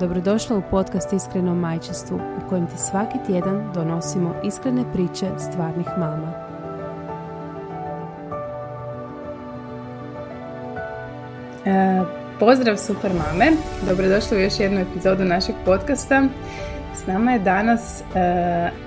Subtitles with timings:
[0.00, 6.32] Dobrodošla u podcast Iskreno majčinstvu u kojem ti svaki tjedan donosimo iskrene priče stvarnih mama.
[11.66, 12.02] E,
[12.40, 13.52] pozdrav super mame,
[13.88, 16.22] dobrodošli u još jednu epizodu našeg podcasta.
[16.94, 18.04] S nama je danas e,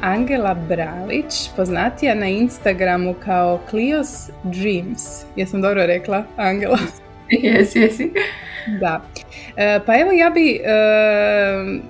[0.02, 5.26] Angela Bralić, poznatija na Instagramu kao Clio's Dreams.
[5.36, 6.78] Jesam dobro rekla, Angela?
[7.30, 8.12] Jesi, jesi.
[8.80, 9.02] Da.
[9.60, 10.60] E, pa evo ja bi, e,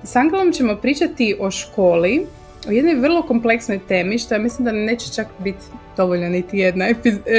[0.02, 2.26] s Angelom ćemo pričati o školi,
[2.68, 5.64] o jednoj vrlo kompleksnoj temi, što ja mislim da neće čak biti
[5.96, 6.94] dovoljno niti jedna, e,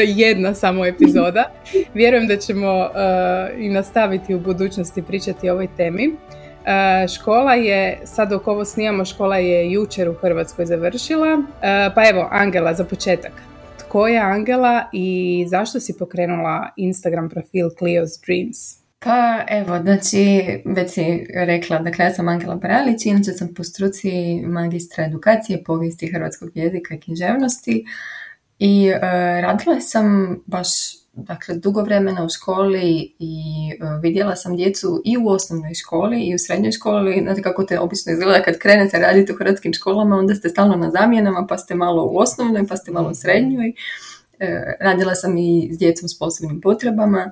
[0.07, 1.51] jedna samo epizoda.
[1.93, 2.89] Vjerujem da ćemo
[3.57, 6.11] i nastaviti u budućnosti pričati o ovoj temi.
[7.15, 11.43] Škola je, sad dok ovo snimamo, škola je jučer u Hrvatskoj završila.
[11.95, 13.31] Pa evo, Angela, za početak.
[13.79, 18.80] Tko je Angela i zašto si pokrenula Instagram profil Clio's Dreams?
[19.03, 24.41] Pa evo, znači, već si rekla, dakle ja sam Angela Paralić, inače sam po struci
[24.45, 27.85] magistra edukacije, povijesti hrvatskog jezika i književnosti
[28.59, 28.99] i e,
[29.41, 30.67] radila sam baš
[31.13, 33.35] dakle, dugo vremena u školi i
[33.71, 37.21] e, vidjela sam djecu i u osnovnoj školi i u srednjoj školi.
[37.23, 40.91] Znate kako te obično izgleda kad krenete raditi u hrvatskim školama, onda ste stalno na
[40.91, 43.73] zamjenama, pa ste malo u osnovnoj, pa ste malo u srednjoj.
[44.39, 47.31] E, radila sam i s djecom s posebnim potrebama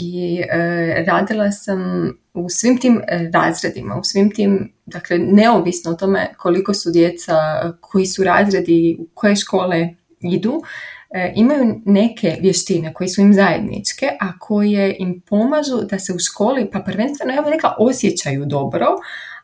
[0.00, 3.00] i e, radila sam u svim tim
[3.32, 7.34] razredima, u svim tim, dakle neovisno o tome koliko su djeca,
[7.80, 9.88] koji su razredi, u koje škole
[10.20, 10.62] idu,
[11.10, 16.18] e, imaju neke vještine koje su im zajedničke, a koje im pomažu da se u
[16.18, 18.86] školi, pa prvenstveno ja bih rekla, osjećaju dobro,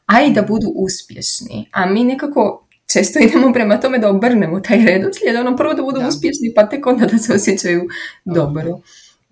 [0.06, 1.68] a i da budu uspješni.
[1.72, 6.00] A mi nekako često idemo prema tome da obrnemo taj redoslijed, ono prvo da budu
[6.08, 7.88] uspješni, pa tek onda da se osjećaju
[8.24, 8.80] dobro.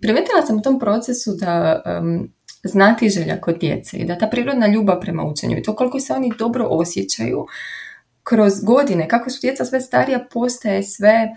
[0.03, 2.29] Primetila sam u tom procesu da um,
[2.65, 6.13] znati želja kod djece i da ta prirodna ljubav prema učenju i to koliko se
[6.13, 7.47] oni dobro osjećaju
[8.25, 11.29] kroz godine, kako su djeca sve starija, postaje sve,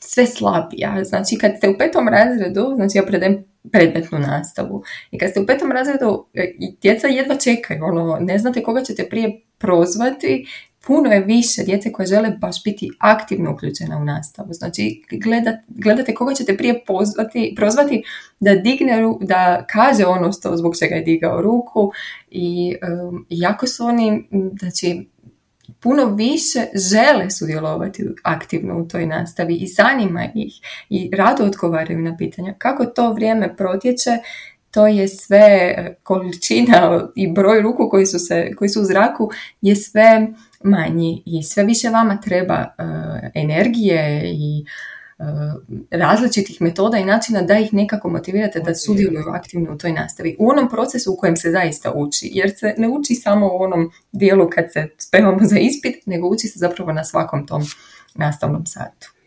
[0.00, 1.04] sve slabija.
[1.04, 5.46] Znači kad ste u petom razredu, znači ja predajem predmetnu nastavu i kad ste u
[5.46, 10.46] petom razredu e, djeca jedva čekaju, ono, ne znate koga ćete prije prozvati
[10.88, 14.52] puno je više djece koje žele baš biti aktivno uključena u nastavu.
[14.52, 15.02] Znači,
[15.68, 18.02] gledate koga ćete prije pozvati, prozvati
[18.40, 21.92] da digne, da kaže ono što, zbog čega je digao ruku
[22.30, 22.76] i
[23.08, 24.28] um, jako su oni,
[24.58, 25.06] znači,
[25.80, 30.52] puno više žele sudjelovati aktivno u toj nastavi i zanima ih
[30.90, 32.54] i rado odgovaraju na pitanja.
[32.58, 34.18] Kako to vrijeme protječe,
[34.70, 39.76] to je sve količina i broj ruku koji su, se, koji su u zraku je
[39.76, 40.28] sve
[40.64, 42.84] manji i sve više vama treba uh,
[43.34, 44.64] energije i
[45.18, 45.26] uh,
[45.90, 50.36] različitih metoda i načina da ih nekako motivirate da sudjeluju aktivno u toj nastavi.
[50.38, 53.90] U onom procesu u kojem se zaista uči, jer se ne uči samo u onom
[54.12, 57.62] dijelu kad se spremamo za ispit, nego uči se zapravo na svakom tom
[58.14, 59.17] nastavnom satu.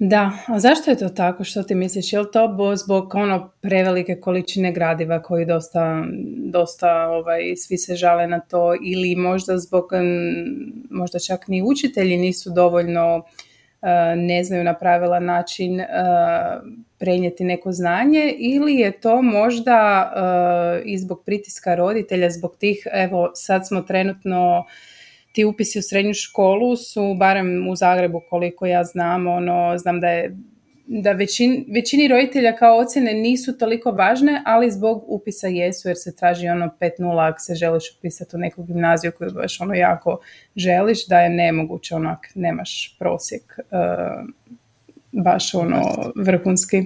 [0.00, 1.44] Da, a zašto je to tako?
[1.44, 2.12] Što ti misliš?
[2.12, 6.04] Je li to zbog ono prevelike količine gradiva koji dosta,
[6.36, 9.84] dosta ovaj, svi se žale na to ili možda zbog,
[10.90, 13.24] možda čak ni učitelji nisu dovoljno
[13.82, 15.86] e, ne znaju na pravilan način e,
[16.98, 23.30] prenijeti neko znanje ili je to možda e, i zbog pritiska roditelja, zbog tih, evo
[23.34, 24.64] sad smo trenutno
[25.38, 30.08] ti upisi u srednju školu su, barem u Zagrebu koliko ja znam, ono, znam da
[30.08, 30.36] je
[30.86, 36.16] da većin, većini roditelja kao ocjene nisu toliko važne, ali zbog upisa jesu jer se
[36.16, 40.20] traži ono 5.0 ako se želiš upisati u neku gimnaziju koju baš ono jako
[40.56, 44.28] želiš, da je nemoguće ako nemaš prosjek uh,
[45.12, 45.82] baš ono
[46.16, 46.82] vrhunski.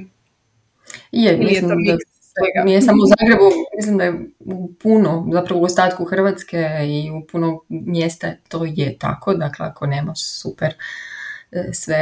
[1.13, 1.97] Je, mislim da
[2.35, 2.65] svega.
[2.65, 7.27] Nije samo u Zagrebu, mislim da je u puno, zapravo u ostatku Hrvatske i u
[7.27, 10.75] puno mjesta to je tako, dakle ako nemaš super
[11.53, 11.97] e, sve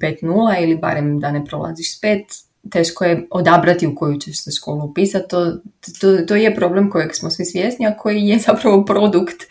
[0.00, 2.24] 5.0 ili barem da ne prolaziš s 5,
[2.70, 5.52] teško je odabrati u koju ćeš se školu upisati, to,
[6.00, 9.42] to, to je problem kojeg smo svi svjesni, a koji je zapravo produkt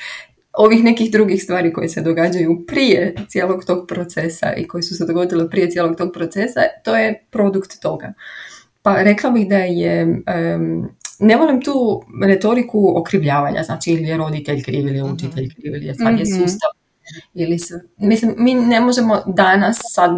[0.54, 5.06] ovih nekih drugih stvari koje se događaju prije cijelog tog procesa i koji su se
[5.06, 8.14] dogodile prije cijelog tog procesa, to je produkt toga.
[8.86, 10.22] Pa rekla bih da je,
[11.20, 15.86] ne volim tu retoriku okrivljavanja, znači ili je roditelj kriv ili je učitelj kriv ili
[15.86, 16.42] je sad je mhm.
[16.42, 16.70] sustav
[17.34, 17.58] ili
[17.98, 20.12] mislim mi ne možemo danas sad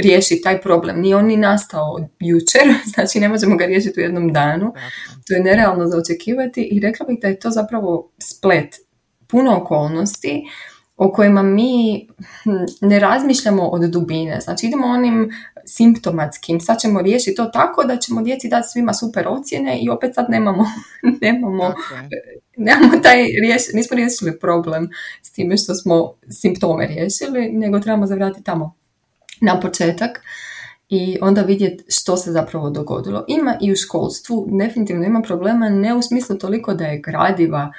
[0.00, 1.00] riješiti taj problem.
[1.00, 2.62] Nije on ni nastao jučer,
[2.94, 4.72] znači ne možemo ga riješiti u jednom danu.
[5.26, 8.74] To je nerealno za očekivati i rekla bih da je to zapravo splet
[9.26, 10.42] puno okolnosti
[10.96, 12.06] o kojima mi
[12.42, 12.50] hm,
[12.80, 14.40] ne razmišljamo od dubine.
[14.40, 15.30] Znači idemo onim
[15.66, 20.14] simptomatskim, sad ćemo riješiti to tako da ćemo djeci dati svima super ocjene i opet
[20.14, 20.64] sad nemamo,
[21.22, 21.74] nemamo,
[22.56, 24.90] nemamo taj riješ, nismo riješili problem
[25.22, 28.74] s time što smo simptome riješili, nego trebamo zavratiti tamo
[29.40, 30.20] na početak
[30.88, 33.24] i onda vidjeti što se zapravo dogodilo.
[33.28, 37.72] Ima i u školstvu, definitivno ima problema, ne u smislu toliko da je gradiva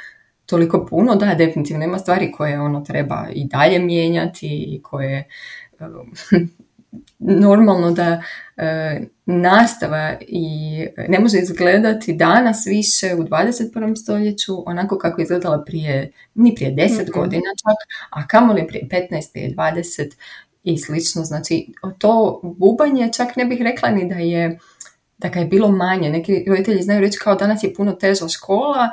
[0.46, 5.28] toliko puno, da, definitivno ima stvari koje ono treba i dalje mijenjati i koje
[7.20, 8.22] normalno da
[8.58, 10.48] e, nastava i
[11.08, 13.96] ne može izgledati danas više u 21.
[13.96, 18.88] stoljeću onako kako je izgledala prije, ni prije 10 mm godina čak, a kamoli prije
[19.12, 20.12] 15, prije 20
[20.64, 21.24] i slično.
[21.24, 21.68] Znači,
[21.98, 24.60] to bubanje čak ne bih rekla ni da je
[25.18, 26.10] da ga je bilo manje.
[26.10, 28.90] Neki roditelji znaju reći kao danas je puno teža škola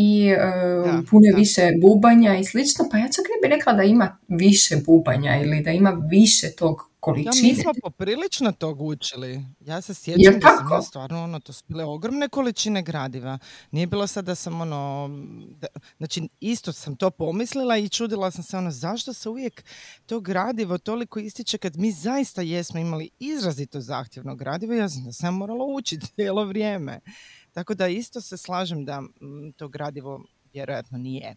[0.00, 3.82] i uh, puno je više bubanja i slično, pa ja čak ne bih rekla da
[3.82, 7.48] ima više bubanja ili da ima više tog količine.
[7.48, 9.40] Ja, mi smo poprilično tog učili.
[9.60, 13.38] Ja se sjećam da sam stvarno, ono, to su bile ogromne količine gradiva.
[13.70, 15.10] Nije bilo sad da sam, ono,
[15.98, 19.64] znači isto sam to pomislila i čudila sam se, ono, zašto se uvijek
[20.06, 24.74] to gradivo toliko ističe kad mi zaista jesmo imali izrazito zahtjevno gradivo.
[24.74, 27.00] Ja sam da sam morala učiti cijelo vrijeme.
[27.52, 29.02] Tako da isto se slažem da
[29.56, 30.20] to gradivo
[30.52, 31.34] vjerojatno nije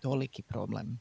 [0.00, 0.98] toliki problem.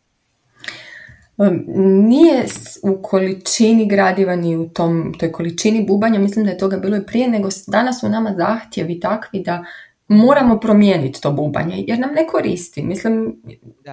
[2.07, 2.45] Nije
[2.83, 7.05] u količini gradiva ni u tom, toj količini bubanja, mislim da je toga bilo i
[7.05, 9.65] prije, nego danas su nama zahtjevi takvi da
[10.07, 12.83] moramo promijeniti to bubanje, jer nam ne koristi.
[12.83, 13.41] Mislim,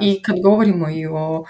[0.01, 1.45] i kad govorimo i o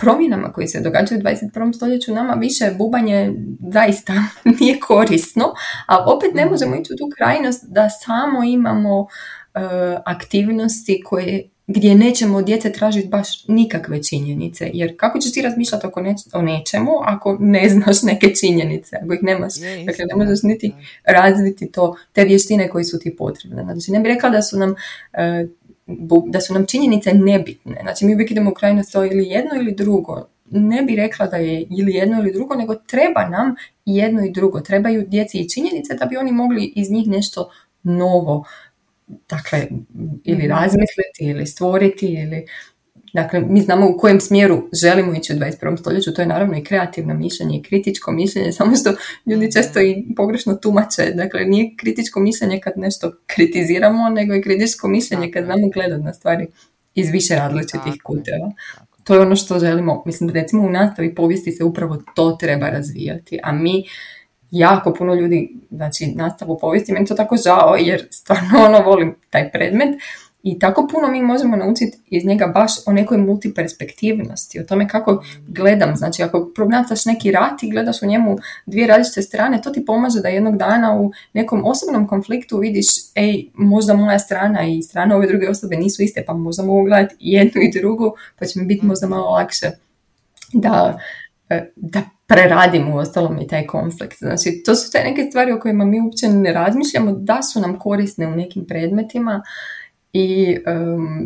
[0.00, 1.74] promjenama koje se događaju u 21.
[1.74, 3.32] stoljeću, nama više bubanje
[3.72, 4.12] zaista
[4.60, 5.44] nije korisno,
[5.86, 9.06] a opet ne možemo ići u tu krajnost da samo imamo
[9.54, 9.60] e,
[10.04, 14.70] aktivnosti koje gdje nećemo od djece tražiti baš nikakve činjenice.
[14.72, 16.00] Jer kako ćeš ti razmišljati oko
[16.32, 19.52] o nečemu ako ne znaš neke činjenice, ako ih nemaš.
[19.86, 20.72] dakle, ne možeš niti
[21.04, 23.62] razviti to, te vještine koji su ti potrebne.
[23.62, 24.74] Znači, ne bih rekla da su nam
[25.12, 25.46] e,
[26.26, 27.78] da su nam činjenice nebitne.
[27.82, 30.26] Znači, mi uvijek idemo u krajnost to ili jedno ili drugo.
[30.50, 33.54] Ne bi rekla da je ili jedno ili drugo, nego treba nam
[33.84, 34.60] jedno i drugo.
[34.60, 37.50] Trebaju djeci i činjenice da bi oni mogli iz njih nešto
[37.82, 38.44] novo
[39.28, 39.66] dakle,
[40.24, 40.48] ili mhm.
[40.48, 42.46] razmisliti ili stvoriti ili
[43.22, 45.78] Dakle, mi znamo u kojem smjeru želimo ići u 21.
[45.78, 48.90] stoljeću, to je naravno i kreativno mišljenje i kritičko mišljenje, samo što
[49.26, 51.12] ljudi često i pogrešno tumače.
[51.14, 56.12] Dakle, nije kritičko mišljenje kad nešto kritiziramo, nego je kritičko mišljenje kad znamo gledati na
[56.12, 56.46] stvari
[56.94, 58.52] iz više različitih kuteva.
[59.04, 63.38] To je ono što želimo, mislim, recimo u nastavi povijesti se upravo to treba razvijati,
[63.42, 63.84] a mi
[64.50, 69.52] jako puno ljudi, znači nastavu povijesti, meni to tako žao jer stvarno ono volim taj
[69.52, 69.88] predmet
[70.42, 75.24] i tako puno mi možemo naučiti iz njega baš o nekoj multiperspektivnosti, o tome kako
[75.48, 79.84] gledam, znači ako promatraš neki rat i gledaš u njemu dvije različite strane, to ti
[79.84, 85.16] pomaže da jednog dana u nekom osobnom konfliktu vidiš, ej, možda moja strana i strana
[85.16, 88.66] ove druge osobe nisu iste, pa možda mogu gledati jednu i drugu, pa će mi
[88.66, 89.70] biti možda malo lakše
[90.52, 90.98] da,
[91.76, 94.18] da preradim u ostalom i taj konflikt.
[94.18, 97.78] Znači, to su te neke stvari o kojima mi uopće ne razmišljamo da su nam
[97.78, 99.42] korisne u nekim predmetima
[100.12, 100.56] i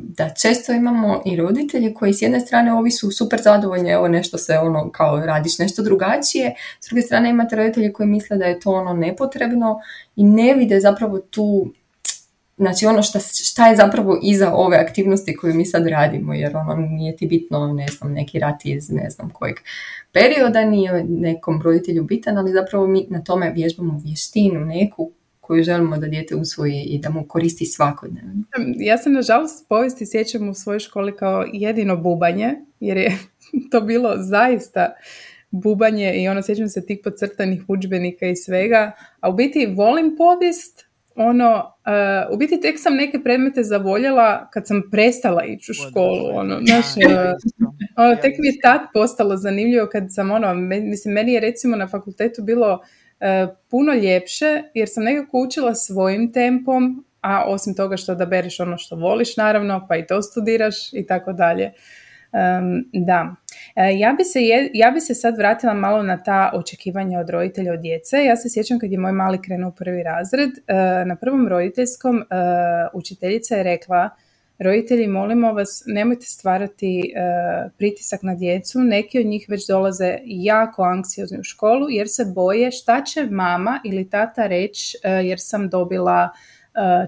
[0.02, 4.38] da često imamo i roditelje koji s jedne strane ovi su super zadovoljni, evo nešto
[4.38, 8.60] se ono kao radiš nešto drugačije, s druge strane imate roditelje koji misle da je
[8.60, 9.80] to ono nepotrebno
[10.16, 11.72] i ne vide zapravo tu
[12.56, 16.76] znači ono šta, šta je zapravo iza ove aktivnosti koju mi sad radimo, jer ono
[16.76, 19.56] nije ti bitno, ne znam, neki rat iz ne znam kojeg
[20.12, 25.10] perioda, nije nekom roditelju bitan, ali zapravo mi na tome vježbamo vještinu neku
[25.42, 28.42] koju želimo da dijete usvoji i da mu koristi svakodnevno.
[28.76, 33.18] Ja se nažalost povijesti sjećam u svojoj školi kao jedino bubanje, jer je
[33.70, 34.92] to bilo zaista
[35.50, 40.87] bubanje i ono sjećam se tih podcrtanih udžbenika i svega, a u biti volim povijest,
[41.16, 41.75] ono,
[42.28, 46.61] uh, u biti tek sam neke predmete zavoljela kad sam prestala ići u školu, ono,
[46.66, 46.87] znaš,
[47.96, 51.88] ono, tek mi je tad postalo zanimljivo kad sam, ono, mislim, meni je recimo na
[51.88, 53.01] fakultetu bilo uh,
[53.71, 58.79] puno ljepše, jer sam nekako učila svojim tempom, a osim toga što da bereš ono
[58.79, 61.73] što voliš, naravno, pa i to studiraš i tako dalje.
[62.93, 63.35] da,
[63.76, 64.41] e, ja bi, se
[64.73, 68.25] ja bi se sad vratila malo na ta očekivanja od roditelja od djece.
[68.25, 70.75] Ja se sjećam kad je moj mali krenuo u prvi razred, e,
[71.07, 72.25] na prvom roditeljskom e,
[72.95, 74.11] učiteljica je rekla
[74.62, 77.14] roditelji molimo vas nemojte stvarati
[77.78, 82.71] pritisak na djecu, neki od njih već dolaze jako anksiozni u školu jer se boje
[82.71, 86.31] šta će mama ili tata reći jer sam dobila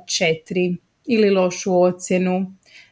[0.07, 2.47] četiri ili lošu ocjenu.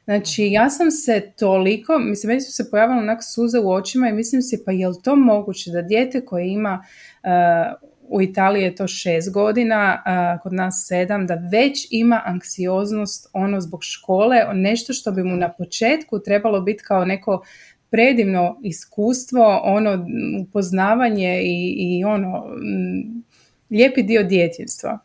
[0.05, 4.13] Znači, ja sam se toliko, mislim, meni su se pojavile onak suze u očima i
[4.13, 6.85] mislim si, pa je li to moguće da dijete koje ima,
[7.23, 10.03] uh, u Italiji je to šest godina,
[10.43, 15.53] kod nas sedam, da već ima anksioznost ono zbog škole, nešto što bi mu na
[15.53, 17.45] početku trebalo biti kao neko
[17.91, 20.07] predivno iskustvo, ono
[20.43, 22.45] upoznavanje i, i ono
[23.71, 24.99] lijepi dio djetinstva.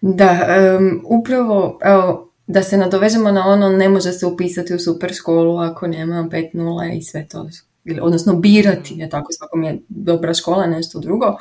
[0.00, 0.38] Da,
[1.04, 5.86] upravo, evo, da se nadovežemo na ono, ne može se upisati u super školu ako
[5.86, 7.48] nema 5.0 i sve to.
[8.00, 11.36] Odnosno birati, je tako, svakom je dobra škola, nešto drugo.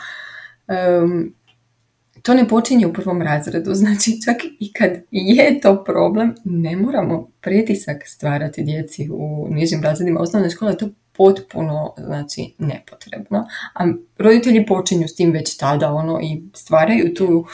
[2.22, 7.30] to ne počinje u prvom razredu, znači čak i kad je to problem, ne moramo
[7.42, 13.48] pritisak stvarati djeci u nižim razredima osnovne škole, to potpuno znači, nepotrebno.
[13.74, 13.86] A
[14.18, 17.46] roditelji počinju s tim već tada ono, i stvaraju tu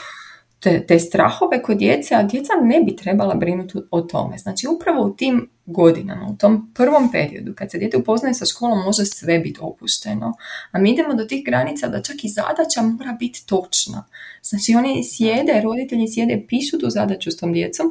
[0.60, 4.38] te, te strahove kod djece, a djeca ne bi trebala brinuti o tome.
[4.38, 8.78] Znači upravo u tim godinama, u tom prvom periodu, kad se dijete upoznaje sa školom,
[8.84, 10.36] može sve biti opušteno.
[10.70, 14.04] A mi idemo do tih granica da čak i zadaća mora biti točna.
[14.42, 17.86] Znači oni sjede, roditelji sjede, pišu tu zadaću s tom djecom,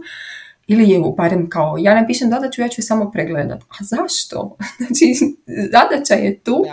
[0.68, 3.62] ili je barem kao, ja ne pišem zadaću, ja ću je samo pregledat.
[3.62, 4.58] A zašto?
[4.78, 5.14] Znači,
[5.72, 6.66] zadaća je tu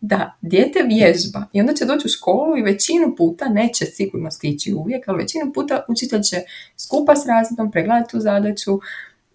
[0.00, 4.74] da dijete vježba i onda će doći u školu i većinu puta neće sigurno stići
[4.74, 6.36] uvijek, ali većinu puta učitelj će
[6.76, 8.80] skupa s razredom pregledati tu zadaću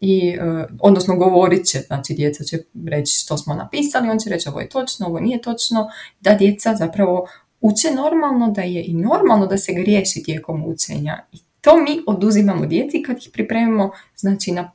[0.02, 4.50] i, e, odnosno govorit će, znači djeca će reći što smo napisali, on će reći
[4.50, 5.88] ovo je točno, ovo nije točno,
[6.20, 7.28] da djeca zapravo
[7.62, 11.26] uče normalno, da je i normalno da se griješi tijekom učenja.
[11.32, 14.72] I to mi oduzimamo djeci kad ih pripremimo, znači na,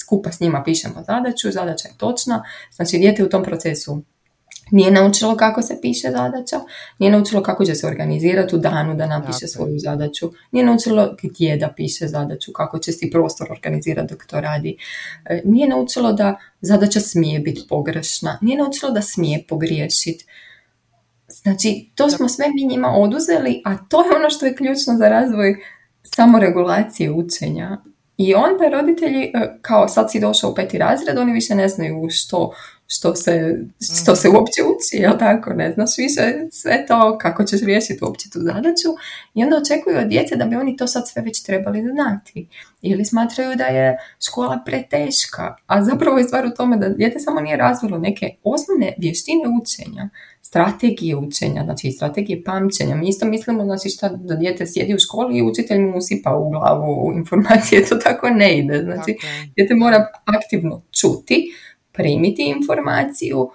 [0.00, 4.02] skupa s njima pišemo zadaću, zadaća je točna, znači dijete u tom procesu
[4.70, 6.60] nije naučilo kako se piše zadaća,
[6.98, 11.56] nije naučilo kako će se organizirati u danu da napiše svoju zadaću, nije naučilo gdje
[11.56, 14.76] da piše zadaću, kako će si prostor organizirati dok to radi,
[15.24, 20.24] e, nije naučilo da zadaća smije biti pogrešna, nije naučilo da smije pogriješiti.
[21.28, 25.08] Znači, to smo sve mi njima oduzeli, a to je ono što je ključno za
[25.08, 25.56] razvoj
[26.02, 27.78] samoregulacije učenja.
[28.16, 32.08] I onda roditelji, e, kao sad si došao u peti razred, oni više ne znaju
[32.10, 32.52] što
[32.90, 33.64] što se,
[34.02, 34.36] što se mhm.
[34.36, 38.88] uopće uči, jel tako, ne znaš više sve to, kako ćeš riješiti uopće tu zadaću
[39.34, 42.46] i onda očekuju od djece da bi oni to sad sve već trebali znati
[42.82, 47.40] ili smatraju da je škola preteška, a zapravo je stvar u tome da dijete samo
[47.40, 50.08] nije razvilo neke osnovne vještine učenja,
[50.42, 52.96] strategije učenja, znači strategije pamćenja.
[52.96, 56.50] Mi isto mislimo znači šta da dijete sjedi u školi i učitelj mu usipa u
[56.50, 58.82] glavu informacije, to tako ne ide.
[58.82, 59.16] Znači,
[59.56, 61.44] dijete mora aktivno čuti,
[61.98, 63.50] primiti informaciju,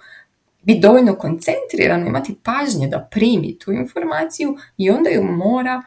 [0.62, 5.82] biti dovoljno koncentrirano, imati pažnje da primi tu informaciju i onda ju mora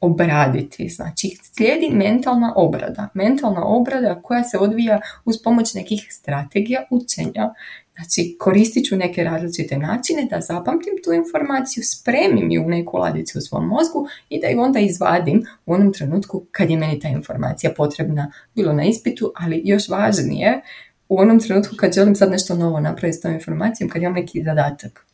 [0.00, 0.88] obraditi.
[0.88, 3.08] Znači, slijedi mentalna obrada.
[3.14, 7.54] Mentalna obrada koja se odvija uz pomoć nekih strategija učenja.
[7.94, 13.38] Znači, koristit ću neke različite načine da zapamtim tu informaciju, spremim ju u neku ladicu
[13.38, 17.08] u svom mozgu i da ju onda izvadim u onom trenutku kad je meni ta
[17.08, 20.62] informacija potrebna, bilo na ispitu, ali još važnije,
[21.12, 24.42] u onom trenutku kad želim sad nešto novo napraviti s tom informacijom, kad imam neki
[24.44, 25.06] zadatak.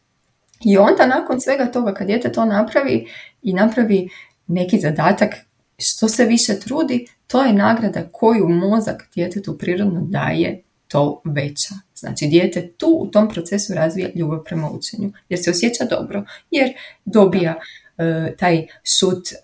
[0.65, 3.07] I onda nakon svega toga kad dijete to napravi
[3.43, 4.09] i napravi
[4.47, 5.35] neki zadatak
[5.79, 11.75] što se više trudi, to je nagrada koju mozak djetetu prirodno daje to veća.
[11.95, 16.73] Znači, dijete tu u tom procesu razvija ljubav prema učenju, jer se osjeća dobro, jer
[17.05, 17.55] dobija
[17.99, 19.37] e, taj šut e,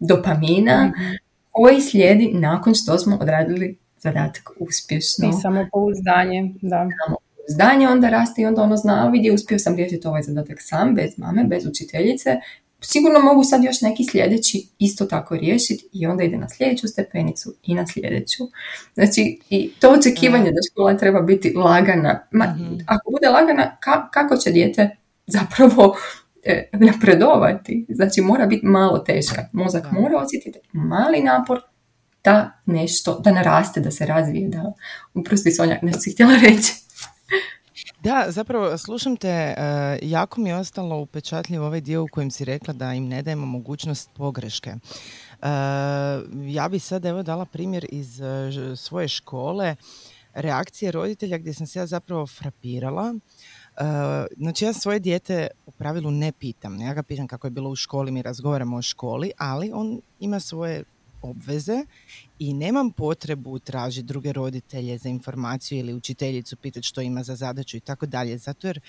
[0.00, 1.14] dopamina mhm.
[1.50, 5.28] koji slijedi nakon što smo odradili zadatak uspješno.
[5.28, 6.88] I samopouzdanje, da.
[7.06, 11.18] Samopouzdanje onda raste i onda ono zna, vidi, uspio sam riješiti ovaj zadatak sam, bez
[11.18, 12.40] mame, bez učiteljice,
[12.80, 17.54] sigurno mogu sad još neki sljedeći isto tako riješiti i onda ide na sljedeću stepenicu
[17.62, 18.44] i na sljedeću.
[18.94, 22.26] Znači, i to očekivanje da škola treba biti lagana.
[22.30, 22.74] Ma, mhm.
[22.86, 23.76] Ako bude lagana,
[24.12, 25.96] kako će dijete zapravo
[26.44, 27.86] e, napredovati?
[27.88, 29.48] Znači, mora biti malo teška.
[29.52, 31.60] Mozak mora osjetiti mali napor
[32.24, 34.72] da nešto, da naraste, da se razvije, da,
[35.14, 36.72] uprosti Sonja, nešto si htjela reći.
[38.02, 39.54] Da, zapravo slušam te, e,
[40.02, 43.46] jako mi je ostalo upečatljiv ovaj dio u kojem si rekla da im ne dajemo
[43.46, 44.74] mogućnost pogreške.
[45.42, 45.46] Uh,
[46.46, 49.76] ja bi sad evo dala primjer iz e, svoje škole,
[50.34, 53.14] reakcije roditelja gdje sam se ja zapravo frapirala.
[54.36, 57.76] znači ja svoje dijete u pravilu ne pitam, ja ga pitam kako je bilo u
[57.76, 60.84] školi, mi razgovaramo o školi, ali on ima svoje
[61.22, 61.84] obveze
[62.38, 67.76] i nemam potrebu tražiti druge roditelje za informaciju ili učiteljicu pitati što ima za zadaću
[67.76, 68.38] i tako dalje.
[68.38, 68.80] Zato jer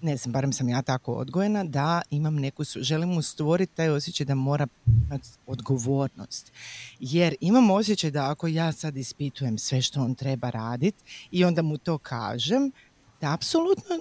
[0.00, 4.26] ne znam, barem sam ja tako odgojena, da imam neku, želim mu stvoriti taj osjećaj
[4.26, 6.52] da mora imati odgovornost.
[7.00, 11.62] Jer imam osjećaj da ako ja sad ispitujem sve što on treba raditi i onda
[11.62, 12.72] mu to kažem,
[13.20, 13.96] da apsolutno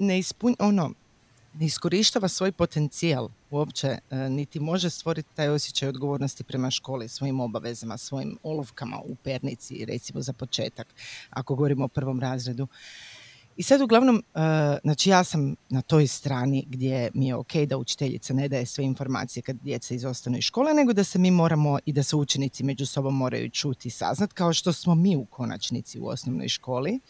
[0.00, 0.90] ne ispunj, ono,
[1.58, 7.40] ne iskorištava svoj potencijal uopće, e, niti može stvoriti taj osjećaj odgovornosti prema školi, svojim
[7.40, 10.86] obavezama, svojim olovkama u pernici, recimo za početak,
[11.30, 12.66] ako govorimo o prvom razredu.
[13.56, 14.42] I sad uglavnom, uh,
[14.82, 18.84] znači ja sam na toj strani gdje mi je ok da učiteljica ne daje sve
[18.84, 22.64] informacije kad djeca izostanu iz škole, nego da se mi moramo i da se učenici
[22.64, 27.00] među sobom moraju čuti i saznat, kao što smo mi u konačnici u osnovnoj školi.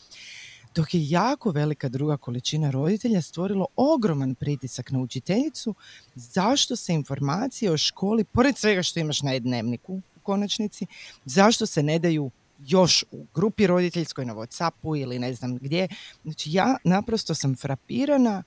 [0.77, 5.75] Dok je jako velika druga količina roditelja stvorilo ogroman pritisak na učiteljicu
[6.15, 10.87] zašto se informacije o školi, pored svega što imaš na dnevniku u konačnici,
[11.25, 12.31] zašto se ne daju
[12.67, 15.89] još u grupi roditeljskoj na Whatsappu ili ne znam gdje.
[16.23, 18.43] Znači ja naprosto sam frapirana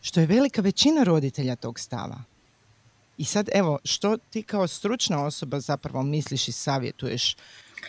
[0.00, 2.22] što je velika većina roditelja tog stava.
[3.18, 7.36] I sad evo, što ti kao stručna osoba zapravo misliš i savjetuješ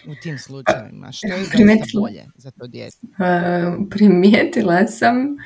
[0.07, 1.11] u tim slučajevima?
[1.11, 2.97] Što je zaista bolje za to djete?
[3.89, 5.37] primijetila sam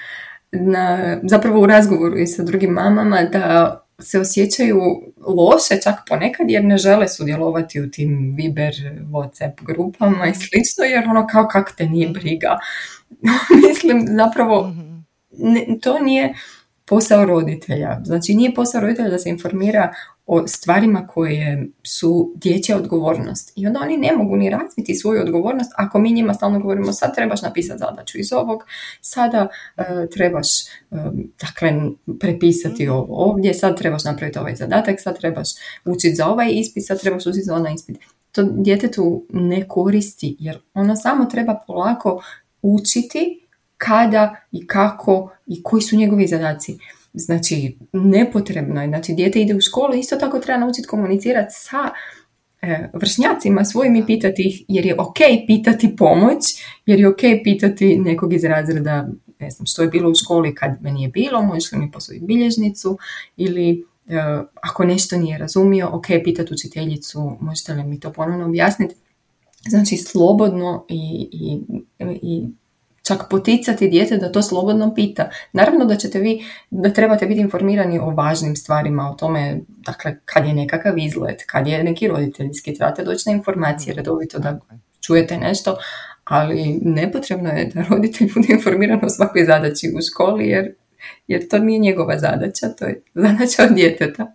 [0.51, 4.82] na, zapravo u razgovoru i sa drugim mamama da se osjećaju
[5.27, 8.74] loše čak ponekad jer ne žele sudjelovati u tim Viber,
[9.12, 12.58] Whatsapp grupama i slično jer ono kao kak te nije briga.
[13.68, 14.98] Mislim zapravo mhm.
[15.32, 16.34] ne, to nije
[16.86, 18.00] posao roditelja.
[18.03, 19.94] Znači nije posao roditelja da se informira
[20.31, 23.53] o stvarima koje su dječja odgovornost.
[23.55, 27.15] I onda oni ne mogu ni razviti svoju odgovornost ako mi njima stalno govorimo sad
[27.15, 28.63] trebaš napisati zadaću iz ovog,
[29.01, 30.47] sada e, trebaš
[30.91, 30.99] uh,
[31.39, 31.82] dakle,
[32.19, 32.93] prepisati mhm.
[32.93, 35.49] ovo ovdje, sad trebaš napraviti ovaj zadatak, sad trebaš
[35.86, 37.97] učiti za ovaj ispit, sad trebaš učiti za onaj ispit.
[38.32, 42.23] To djetetu ne koristi jer ono samo treba polako
[42.62, 43.45] učiti
[43.77, 46.77] kada i kako i koji su njegovi zadaci.
[47.13, 48.88] Znači, nepotrebno je.
[48.88, 51.89] Znači, dijete ide u školu, isto tako treba naučiti komunicirati sa
[52.62, 55.17] e, vršnjacima svojim i pitati ih, jer je ok
[55.48, 56.43] pitati pomoć,
[56.86, 59.08] jer je ok pitati nekog iz razreda,
[59.39, 62.26] ne znam, što je bilo u školi kad me nije bilo, možeš li mi posuditi
[62.26, 62.98] bilježnicu,
[63.38, 64.15] ili e,
[64.62, 68.95] ako nešto nije razumio, ok pitati učiteljicu, možete li mi to ponovno objasniti.
[69.69, 71.60] Znači, slobodno i, i,
[72.22, 72.48] i
[73.10, 75.30] čak poticati dijete da to slobodno pita.
[75.54, 80.45] Naravno da ćete vi, da trebate biti informirani o važnim stvarima, o tome, dakle, kad
[80.45, 84.60] je nekakav izlet, kad je neki roditeljski, trebate doći na informacije redovito da
[85.02, 85.78] čujete nešto,
[86.24, 90.74] ali nepotrebno je da roditelj bude informiran o svakoj zadaći u školi, jer,
[91.28, 94.32] jer to nije njegova zadaća, to je zadaća od djeteta.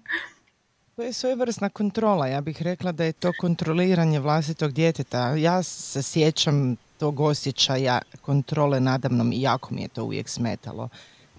[0.97, 5.29] To je svojevrsna kontrola, ja bih rekla da je to kontroliranje vlastitog djeteta.
[5.37, 10.89] Ja se sjećam tog osjećaja kontrole nadamnom i jako mi je to uvijek smetalo.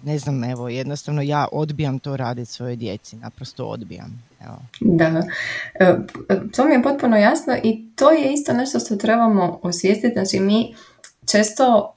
[0.02, 4.22] Ne znam, evo, jednostavno ja odbijam to raditi svojoj djeci, naprosto odbijam.
[4.44, 4.58] Evo.
[4.80, 5.22] Da,
[5.74, 5.94] e,
[6.56, 10.14] to mi je potpuno jasno i to je isto nešto što trebamo osvijestiti.
[10.14, 10.74] Znači mi
[11.30, 11.94] često,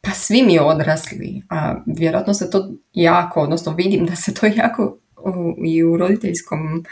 [0.00, 4.96] pa svi mi odrasli, a vjerojatno se to jako, odnosno vidim da se to jako
[5.64, 6.84] i u roditeljskom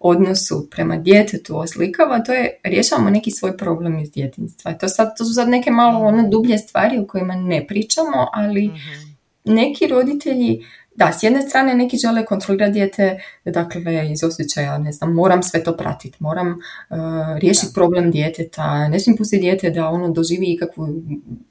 [0.00, 4.72] odnosu prema djetetu oslikava, to je rješavamo neki svoj problem iz djetinstva.
[4.72, 8.68] To, sad, to su sad neke malo ono dublje stvari o kojima ne pričamo, ali
[8.68, 9.10] mhm.
[9.44, 10.64] neki roditelji
[11.00, 15.64] da, s jedne strane neki žele kontrolirati dijete, dakle iz osjećaja, ne znam, moram sve
[15.64, 16.96] to pratiti, moram uh,
[17.38, 20.88] riješiti problem djeteta, ne smijem pustiti dijete da ono doživi ikakvu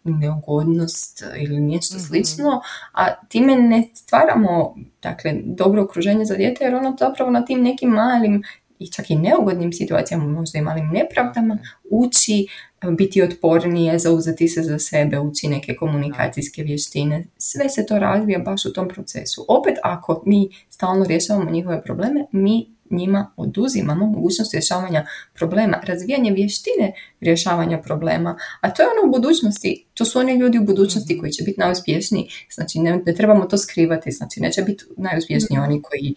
[0.03, 2.61] neugodnost ili nešto mm slično,
[2.93, 7.89] a time ne stvaramo dakle, dobro okruženje za dijete jer ono zapravo na tim nekim
[7.89, 8.43] malim
[8.79, 11.57] i čak i neugodnim situacijama, možda i malim nepravdama,
[11.89, 12.47] uči
[12.81, 17.25] e, biti otpornije, zauzeti se za sebe, uči neke komunikacijske vještine.
[17.37, 19.45] Sve se to razvija baš u tom procesu.
[19.47, 26.93] Opet, ako mi stalno rješavamo njihove probleme, mi njima oduzimamo mogućnost rješavanja problema, razvijanje vještine
[27.21, 31.31] rješavanja problema, a to je ono u budućnosti, to su oni ljudi u budućnosti koji
[31.31, 36.15] će biti najuspješniji, znači ne, ne trebamo to skrivati, znači neće biti najuspješniji oni koji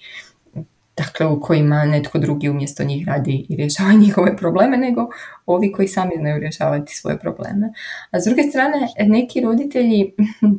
[0.97, 5.09] dakle u kojima netko drugi umjesto njih radi i rješava njihove probleme, nego
[5.47, 7.73] ovi koji sami znaju rješavati svoje probleme.
[8.11, 10.13] A s druge strane, neki roditelji,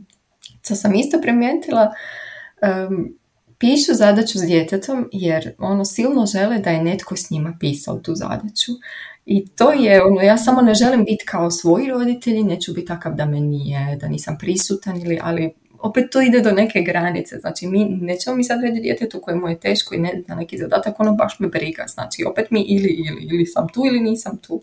[0.65, 1.93] co sam isto primijetila,
[2.61, 3.17] um,
[3.57, 8.15] pišu zadaću s djetetom jer ono silno žele da je netko s njima pisao tu
[8.15, 8.71] zadaću.
[9.25, 13.15] I to je ono, ja samo ne želim biti kao svoji roditelji, neću biti takav
[13.15, 17.37] da me nije, da nisam prisutan ili, ali opet to ide do neke granice.
[17.39, 20.99] Znači, mi nećemo mi sad reći djetetu kojemu je teško i ne da neki zadatak,
[20.99, 21.85] ono baš me briga.
[21.87, 24.61] Znači, opet mi ili, ili, ili sam tu ili nisam tu.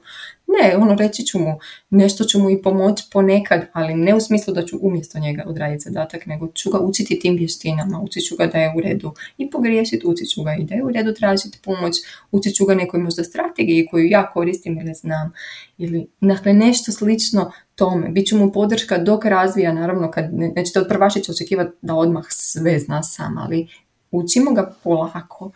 [0.52, 1.58] Ne, ono reći ću mu,
[1.90, 5.82] nešto ću mu i pomoći ponekad, ali ne u smislu da ću umjesto njega odraditi
[5.82, 9.50] zadatak, nego ću ga učiti tim vještinama, učit ću ga da je u redu i
[9.50, 11.94] pogriješiti, učit ću ga i da je u redu tražiti pomoć,
[12.30, 15.32] učit ću ga nekoj možda strategiji koju ja koristim ili znam,
[15.78, 18.08] ili dakle, nešto slično tome.
[18.08, 23.02] Biću mu podrška dok razvija, naravno, kad nećete od prvašića očekivati da odmah sve zna
[23.02, 23.68] sam, ali
[24.10, 25.50] učimo ga polako.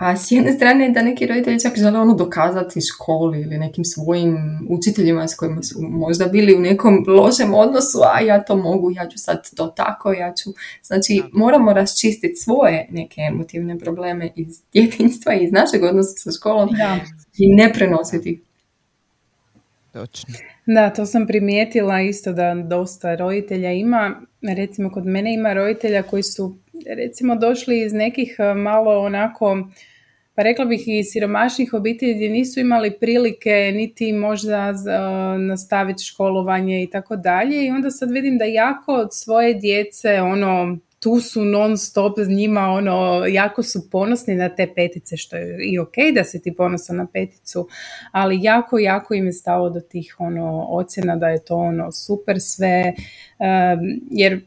[0.00, 4.36] A s jedne strane da neki roditelji čak žele ono dokazati školi ili nekim svojim
[4.70, 9.08] učiteljima s kojima su možda bili u nekom lošem odnosu, a ja to mogu, ja
[9.08, 10.50] ću sad to tako, ja ću...
[10.82, 16.68] Znači, moramo raščistiti svoje neke emotivne probleme iz djetinjstva i iz našeg odnosa sa školom
[17.38, 18.42] i ne prenositi.
[19.92, 20.34] Točno.
[20.66, 24.20] Da, to sam primijetila isto da dosta roditelja ima.
[24.56, 29.68] Recimo, kod mene ima roditelja koji su recimo došli iz nekih malo onako
[30.34, 34.72] pa rekla bih i siromašnih obitelji gdje nisu imali prilike niti možda
[35.38, 37.66] nastaviti školovanje i tako dalje.
[37.66, 42.28] I onda sad vidim da jako od svoje djece ono tu su non stop s
[42.28, 46.54] njima, ono, jako su ponosni na te petice, što je i ok da si ti
[46.54, 47.68] ponosan na peticu,
[48.12, 52.40] ali jako, jako im je stalo do tih ono, ocjena da je to ono super
[52.40, 52.92] sve,
[54.10, 54.40] jer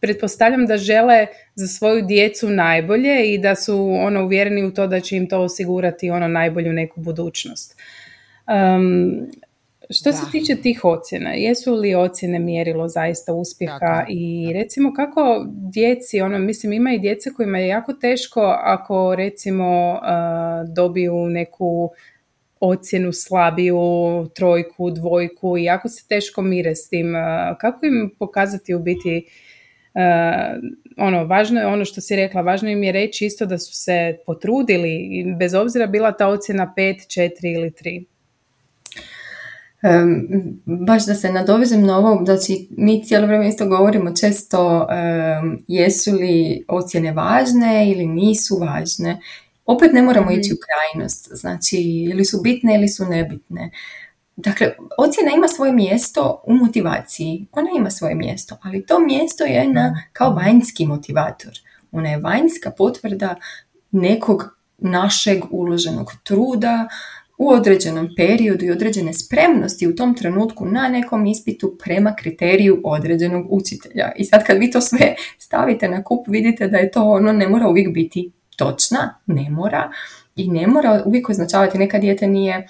[0.00, 5.00] pretpostavljam da žele za svoju djecu najbolje i da su ono uvjereni u to da
[5.00, 7.76] će im to osigurati ono najbolju neku budućnost.
[8.46, 9.26] Um,
[9.90, 16.20] što se tiče tih ocjena, jesu li ocjene mjerilo zaista uspjeha i recimo kako djeci,
[16.20, 21.90] ono mislim ima i djece kojima je jako teško ako recimo uh, dobiju neku
[22.60, 23.78] ocjenu slabiju,
[24.34, 27.14] trojku, dvojku i jako se teško mire s tim.
[27.14, 29.49] Uh, kako im pokazati u biti Uh,
[30.96, 34.18] ono, važno je ono što si rekla, važno im je reći isto da su se
[34.26, 38.04] potrudili, bez obzira bila ta ocjena 5, 4 ili 3.
[39.82, 40.28] Um,
[40.64, 44.86] baš da se nadovezem na ovo, znači mi cijelo vrijeme isto govorimo često
[45.42, 49.20] um, jesu li ocjene važne ili nisu važne.
[49.66, 51.76] Opet ne moramo ići u krajnost, znači
[52.10, 53.70] ili su bitne ili su nebitne.
[54.44, 57.46] Dakle, ocjena ima svoje mjesto u motivaciji.
[57.52, 61.52] Ona ima svoje mjesto, ali to mjesto je na, kao vanjski motivator.
[61.92, 63.34] Ona je vanjska potvrda
[63.90, 66.88] nekog našeg uloženog truda
[67.38, 73.46] u određenom periodu i određene spremnosti u tom trenutku na nekom ispitu prema kriteriju određenog
[73.50, 74.12] učitelja.
[74.16, 77.48] I sad kad vi to sve stavite na kup, vidite da je to ono ne
[77.48, 79.90] mora uvijek biti točna, ne mora
[80.36, 82.68] i ne mora uvijek označavati neka dijete nije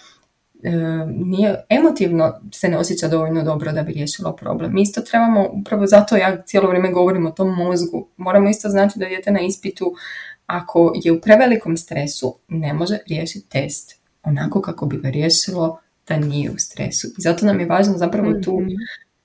[1.06, 4.74] nije emotivno se ne osjeća dovoljno dobro da bi riješilo problem.
[4.74, 8.98] Mi isto trebamo, upravo zato ja cijelo vrijeme govorim o tom mozgu, moramo isto znati
[8.98, 9.94] da dijete na ispitu
[10.46, 16.16] ako je u prevelikom stresu ne može riješiti test onako kako bi ga riješilo da
[16.16, 17.06] nije u stresu.
[17.06, 18.74] I zato nam je važno zapravo tu mhm.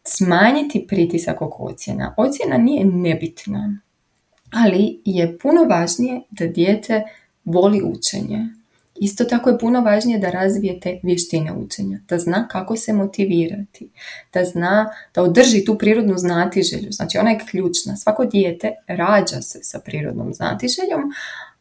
[0.04, 2.14] smanjiti pritisak oko ocjena.
[2.18, 3.80] Ocjena nije nebitna,
[4.52, 7.04] ali je puno važnije da dijete
[7.46, 8.48] voli učenje,
[8.96, 13.90] Isto tako je puno važnije da razvijete vještine učenja, da zna kako se motivirati,
[14.34, 16.92] da zna da održi tu prirodnu znatiželju.
[16.92, 17.96] Znači ona je ključna.
[17.96, 21.14] Svako dijete rađa se sa prirodnom znatiželjom,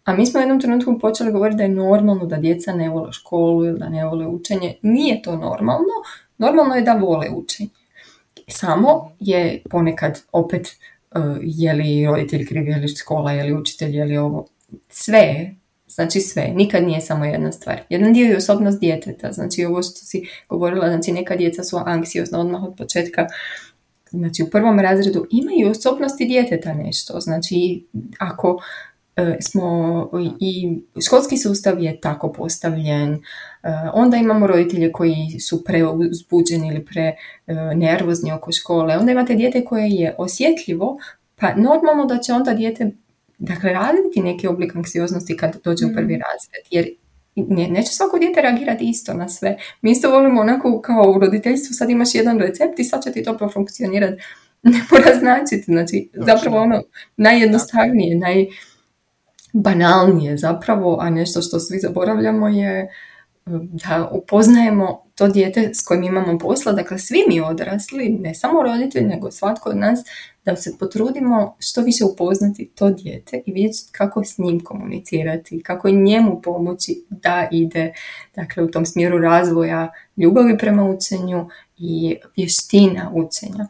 [0.04, 3.12] a mi smo u jednom trenutku počeli govoriti da je normalno da djeca ne vole
[3.12, 4.74] školu ili da ne vole učenje.
[4.82, 5.94] Nije to normalno.
[6.38, 7.70] Normalno je da vole učenje.
[8.48, 10.76] Samo je ponekad opet
[11.14, 14.46] uh, je li roditelj kriv, je li škola, je li učitelj, je li ovo.
[14.88, 15.54] Sve
[15.94, 17.80] Znači sve, nikad nije samo jedna stvar.
[17.88, 22.40] Jedan dio je osobnost djeteta, znači ovo što si govorila, znači neka djeca su anksiozna
[22.40, 23.26] odmah od početka,
[24.10, 27.84] znači u prvom razredu imaju osobnosti djeteta nešto, znači
[28.18, 28.62] ako
[29.16, 33.18] e, smo i školski sustav je tako postavljen, e,
[33.92, 39.64] onda imamo roditelje koji su preuzbuđeni ili pre e, nervozni oko škole, onda imate dijete
[39.64, 40.98] koje je osjetljivo,
[41.36, 42.90] pa normalno da će onda dijete
[43.38, 46.20] dakle, raditi neki oblik anksioznosti kad dođe u prvi mm.
[46.20, 46.88] razred, jer
[47.36, 49.56] ne, neće svako dijete reagirati isto na sve.
[49.82, 53.22] Mi isto volimo onako kao u roditeljstvu sad imaš jedan recept i sad će ti
[53.22, 54.22] to profunkcionirati.
[54.62, 56.82] Ne mora značiti, znači zapravo ono
[57.16, 58.20] najjednostavnije,
[59.52, 62.88] najbanalnije zapravo, a nešto što svi zaboravljamo je
[63.46, 69.06] da upoznajemo to dijete s kojim imamo posla, dakle svi mi odrasli, ne samo roditelji,
[69.06, 70.00] nego svatko od nas,
[70.44, 75.90] da se potrudimo što više upoznati to dijete i vidjeti kako s njim komunicirati, kako
[75.90, 77.92] njemu pomoći da ide
[78.36, 83.66] dakle, u tom smjeru razvoja ljubavi prema učenju i vještina učenja.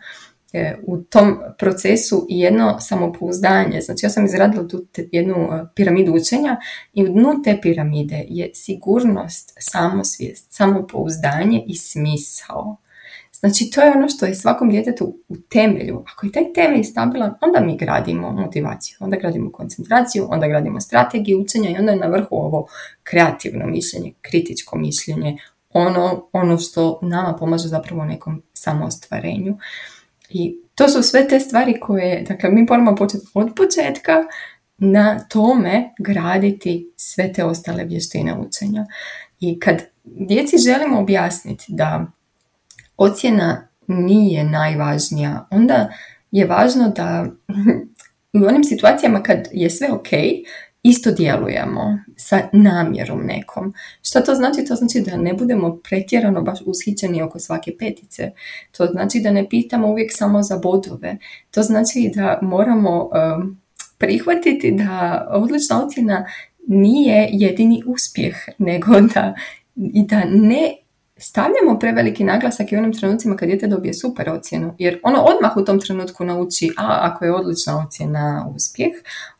[0.52, 3.80] je u tom procesu jedno samopouzdanje.
[3.80, 6.56] Znači ja sam izradila tu jednu e, piramidu učenja
[6.92, 12.76] i u dnu te piramide je sigurnost, samosvijest, samopouzdanje i smisao.
[13.44, 16.04] Znači to je ono što je svakom djetetu u temelju.
[16.12, 21.40] Ako je taj temelj stabilan, onda mi gradimo motivaciju, onda gradimo koncentraciju, onda gradimo strategiju
[21.40, 22.66] učenja i onda je na vrhu ovo
[23.02, 25.38] kreativno mišljenje, kritičko mišljenje,
[25.70, 29.58] ono, ono što nama pomaže zapravo u nekom samoostvarenju.
[30.30, 34.24] I to su sve te stvari koje, dakle, mi moramo početi od početka
[34.78, 38.86] na tome graditi sve te ostale vještine učenja.
[39.40, 42.06] I kad djeci želimo objasniti da
[42.96, 45.88] ocjena nije najvažnija, onda
[46.30, 47.26] je važno da
[48.32, 50.08] u onim situacijama kad je sve ok,
[50.82, 53.74] isto djelujemo sa namjerom nekom.
[54.02, 54.64] Što to znači?
[54.64, 58.30] To znači da ne budemo pretjerano baš ushićeni oko svake petice.
[58.76, 61.16] To znači da ne pitamo uvijek samo za bodove.
[61.50, 63.60] To znači da moramo um,
[63.98, 66.26] prihvatiti da odlična ocjena
[66.66, 69.34] nije jedini uspjeh, nego da,
[69.76, 70.76] i da ne
[71.24, 75.56] stavljamo preveliki naglasak i u onim trenucima kad dijete dobije super ocjenu, jer ono odmah
[75.56, 78.92] u tom trenutku nauči, a ako je odlična ocjena uspjeh,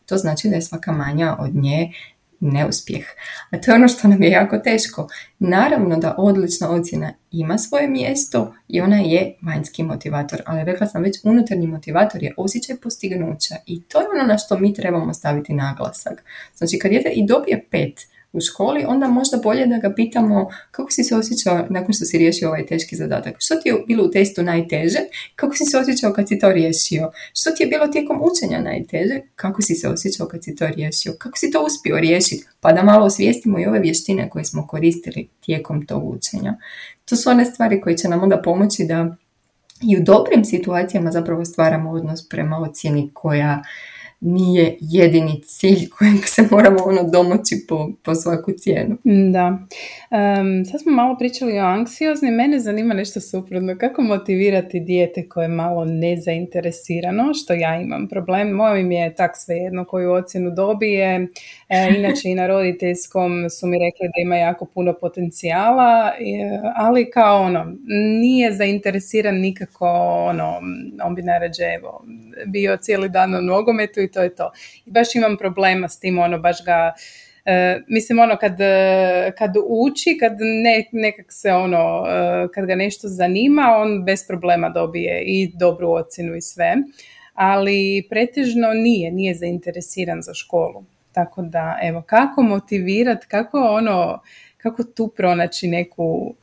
[0.07, 1.93] to znači da je svaka manja od nje
[2.41, 3.05] neuspjeh.
[3.51, 5.09] A to je ono što nam je jako teško.
[5.39, 11.03] Naravno da odlična ocjena ima svoje mjesto i ona je vanjski motivator, ali rekla sam
[11.03, 15.53] već unutarnji motivator je osjećaj postignuća i to je ono na što mi trebamo staviti
[15.55, 16.25] naglasak.
[16.57, 20.91] Znači kad dijete i dobije pet, u školi, onda možda bolje da ga pitamo kako
[20.91, 23.37] si se osjećao nakon što si riješio ovaj teški zadatak.
[23.39, 24.99] Što ti je bilo u testu najteže?
[25.37, 27.11] Kako si se osjećao kad si to riješio?
[27.33, 29.21] Što ti je bilo tijekom učenja najteže?
[29.37, 31.13] Kako si se osjećao kad si to riješio?
[31.19, 32.45] Kako si to uspio riješiti?
[32.61, 36.55] Pa da malo osvijestimo i ove vještine koje smo koristili tijekom tog učenja.
[37.05, 39.17] To su one stvari koje će nam onda pomoći da
[39.83, 43.63] i u dobrim situacijama zapravo stvaramo odnos prema ocjeni koja
[44.25, 48.97] nije jedini cilj kojeg se moramo ono domoći po, po svaku cijenu.
[49.33, 49.47] Da.
[49.49, 53.77] Um, sad smo malo pričali o anksiozni, mene zanima nešto suprotno.
[53.79, 58.51] Kako motivirati dijete koje je malo nezainteresirano, što ja imam problem.
[58.51, 61.29] Moj mi je tak svejedno koju ocjenu dobije.
[61.69, 66.13] E, inače i na roditeljskom su mi rekli da ima jako puno potencijala,
[66.77, 67.77] ali kao ono,
[68.21, 69.87] nije zainteresiran nikako,
[70.29, 70.61] ono,
[71.05, 72.05] on bi najrađe evo,
[72.47, 74.53] bio cijeli dan na nogometu i to je to.
[74.87, 76.93] I baš imam problema s tim, ono, baš ga,
[77.47, 78.57] Uh, mislim ono kad,
[79.39, 84.69] kad uči, kad ne, nekak se ono, uh, kad ga nešto zanima, on bez problema
[84.69, 86.75] dobije i dobru ocjenu i sve,
[87.35, 90.85] ali pretežno nije, nije zainteresiran za školu.
[91.13, 94.23] Tako da, evo, kako motivirati, kako ono,
[94.57, 96.35] kako tu pronaći neku,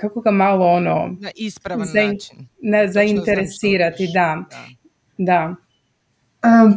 [0.00, 1.16] kako ga malo ono...
[1.20, 2.46] Na ispravan način.
[2.62, 4.44] Na, zainteresirati, da.
[5.18, 5.44] da.
[5.46, 5.65] Um,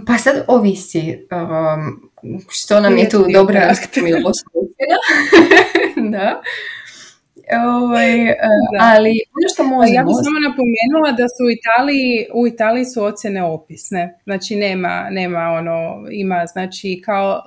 [0.07, 2.09] pa sad ovisi um,
[2.49, 3.73] što nam je tu dobra
[4.25, 4.43] loša
[6.13, 6.41] da.
[7.57, 8.35] Ovaj,
[8.79, 9.95] ali ono što možemo...
[9.95, 14.19] Ja bih samo napomenula da su u Italiji, u Italiji su ocjene opisne.
[14.23, 17.43] Znači nema, nema ono, ima znači kao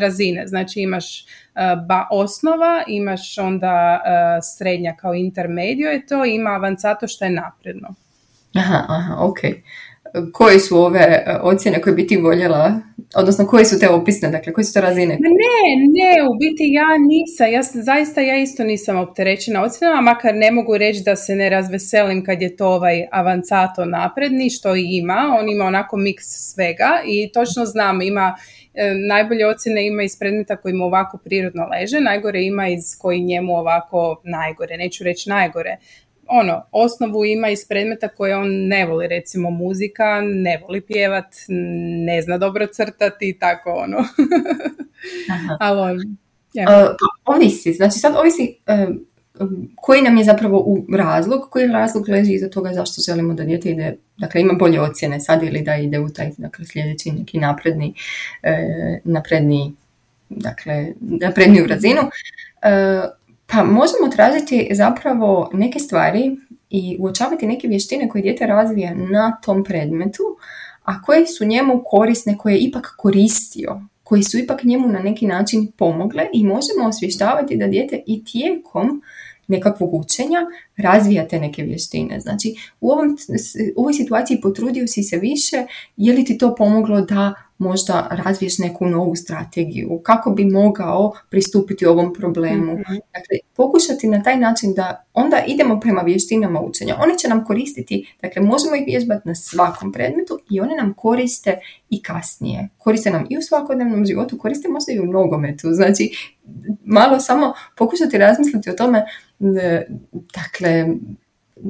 [0.00, 0.46] razine.
[0.46, 7.08] Znači imaš uh, ba, osnova, imaš onda uh, srednja kao intermedio je to, ima avancato
[7.08, 7.88] što je napredno.
[8.54, 9.38] Aha, aha, ok
[10.32, 12.80] koje su ove e, ocjene koje bi ti voljela,
[13.14, 15.14] odnosno koje su te opisne, dakle koje su te razine?
[15.14, 15.64] Ne,
[15.98, 20.78] ne, u biti ja nisam, ja zaista ja isto nisam opterećena ocjenama, makar ne mogu
[20.78, 25.64] reći da se ne razveselim kad je to ovaj avancato napredni, što ima, on ima
[25.64, 28.36] onako miks svega i točno znam, ima
[28.74, 33.20] e, najbolje ocjene ima iz predmeta koji mu ovako prirodno leže, najgore ima iz koji
[33.20, 35.76] njemu ovako najgore, neću reći najgore,
[36.28, 41.34] ono, osnovu ima iz predmeta koje on ne voli, recimo muzika, ne voli pjevat,
[42.04, 43.98] ne zna dobro crtati i tako ono.
[45.60, 46.06] Ali
[46.52, 46.66] ja.
[46.68, 48.96] uh, ovisi, znači sad ovisi uh,
[49.76, 53.70] koji nam je zapravo u razlog, koji razlog leži iza toga zašto želimo da dijete
[53.70, 57.94] ide, dakle ima bolje ocjene sad ili da ide u taj dakle, sljedeći neki napredni,
[58.42, 59.72] uh, napredni
[60.28, 62.00] dakle, napredniju razinu.
[62.00, 63.10] Uh,
[63.46, 66.36] pa možemo tražiti zapravo neke stvari
[66.70, 70.22] i uočavati neke vještine koje dijete razvija na tom predmetu,
[70.84, 75.26] a koje su njemu korisne, koje je ipak koristio, koji su ipak njemu na neki
[75.26, 79.02] način pomogle i možemo osvještavati da dijete i tijekom
[79.46, 80.40] nekakvog učenja
[80.76, 82.20] razvija te neke vještine.
[82.20, 83.16] Znači, u, ovom,
[83.76, 88.58] u ovoj situaciji potrudio si se više, je li ti to pomoglo da možda razviješ
[88.58, 92.72] neku novu strategiju, kako bi mogao pristupiti ovom problemu.
[92.72, 92.94] Mhm.
[93.12, 96.96] Dakle, pokušati na taj način da onda idemo prema vještinama učenja.
[97.00, 101.58] One će nam koristiti, dakle, možemo ih vježbati na svakom predmetu i one nam koriste
[101.90, 102.68] i kasnije.
[102.78, 105.68] Koriste nam i u svakodnevnom životu, koriste možda i u nogometu.
[105.72, 106.10] Znači,
[106.84, 109.04] malo samo pokušati razmisliti o tome,
[110.34, 110.86] dakle,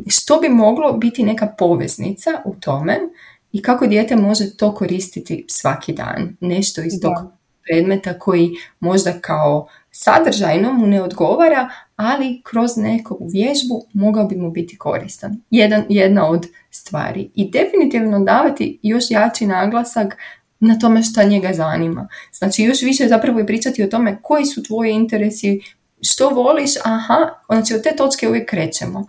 [0.06, 2.98] što bi moglo biti neka poveznica u tome
[3.52, 6.36] i kako dijete može to koristiti svaki dan.
[6.40, 7.12] Nešto iz tog
[7.64, 14.50] predmeta koji možda kao sadržajno mu ne odgovara, ali kroz neku vježbu mogao bi mu
[14.50, 15.36] biti koristan.
[15.50, 17.30] Jedan, jedna od stvari.
[17.34, 20.16] I definitivno davati još jači naglasak
[20.60, 22.08] na tome što njega zanima.
[22.32, 25.60] Znači još više zapravo i pričati o tome koji su tvoji interesi,
[26.02, 29.06] što voliš, aha, znači od te točke uvijek krećemo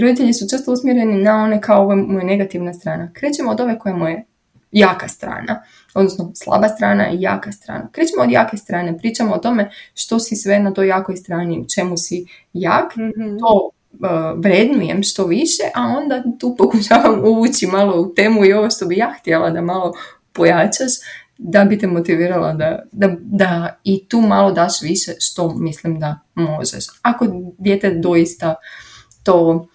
[0.00, 3.10] roditelji su često usmjereni na one kao ovo mu je negativna strana.
[3.12, 4.24] Krećemo od ove koja mu je
[4.72, 5.62] jaka strana,
[5.94, 7.88] odnosno slaba strana i jaka strana.
[7.92, 11.64] Krećemo od jake strane, pričamo o tome što si sve na toj jakoj strani, u
[11.74, 13.38] čemu si jak, mm-hmm.
[13.38, 18.70] to uh, vrednujem što više, a onda tu pokušavam uvući malo u temu i ovo
[18.70, 19.92] što bi ja htjela da malo
[20.32, 20.92] pojačaš,
[21.38, 26.18] da bi te motivirala da, da, da i tu malo daš više što mislim da
[26.34, 26.84] možeš.
[27.02, 27.26] Ako
[27.58, 28.54] dijete doista
[29.22, 29.68] to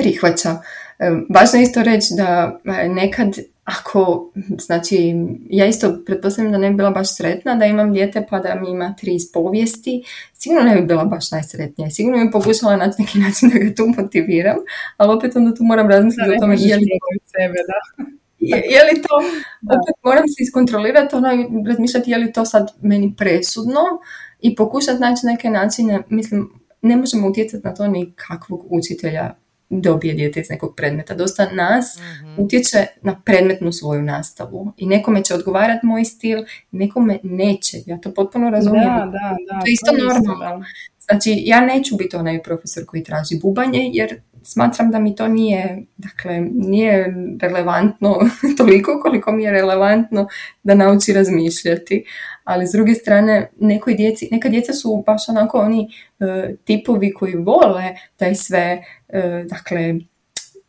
[0.00, 0.56] prihvaća.
[0.98, 3.34] E, važno je isto reći da e, nekad
[3.64, 5.14] ako, znači,
[5.50, 8.70] ja isto pretpostavljam da ne bi bila baš sretna da imam dijete pa da mi
[8.70, 10.02] ima tri iz povijesti,
[10.34, 11.90] sigurno ne bi bila baš najsretnija.
[11.90, 14.56] Sigurno bi pokušala naći neki način da ga tu motiviram,
[14.96, 16.86] ali opet onda tu moram razmisliti o tome je li
[17.26, 18.04] sebe, da.
[18.38, 19.16] Je, je, li to,
[19.62, 21.28] opet moram se iskontrolirati, ono,
[21.68, 23.80] razmišljati je li to sad meni presudno
[24.40, 26.50] i pokušati naći neke načine, mislim,
[26.82, 29.34] ne možemo utjecati na to ni kakvog učitelja
[29.70, 31.14] dobije dijete iz nekog predmeta.
[31.14, 34.72] Dosta nas mm utječe na predmetnu svoju nastavu.
[34.76, 37.78] I nekome će odgovarati moj stil, nekome neće.
[37.86, 38.84] Ja to potpuno razumijem.
[38.84, 40.64] Da, da, da, to je isto normalno.
[41.10, 45.82] Znači, ja neću biti onaj profesor koji traži bubanje, jer smatram da mi to nije,
[45.96, 48.16] dakle, nije relevantno
[48.58, 50.28] toliko koliko mi je relevantno
[50.62, 52.04] da nauči razmišljati.
[52.44, 55.88] Ali s druge strane, nekoj djeci, neka djeca su baš onako oni
[56.20, 59.94] e, tipovi koji vole taj sve, e, dakle,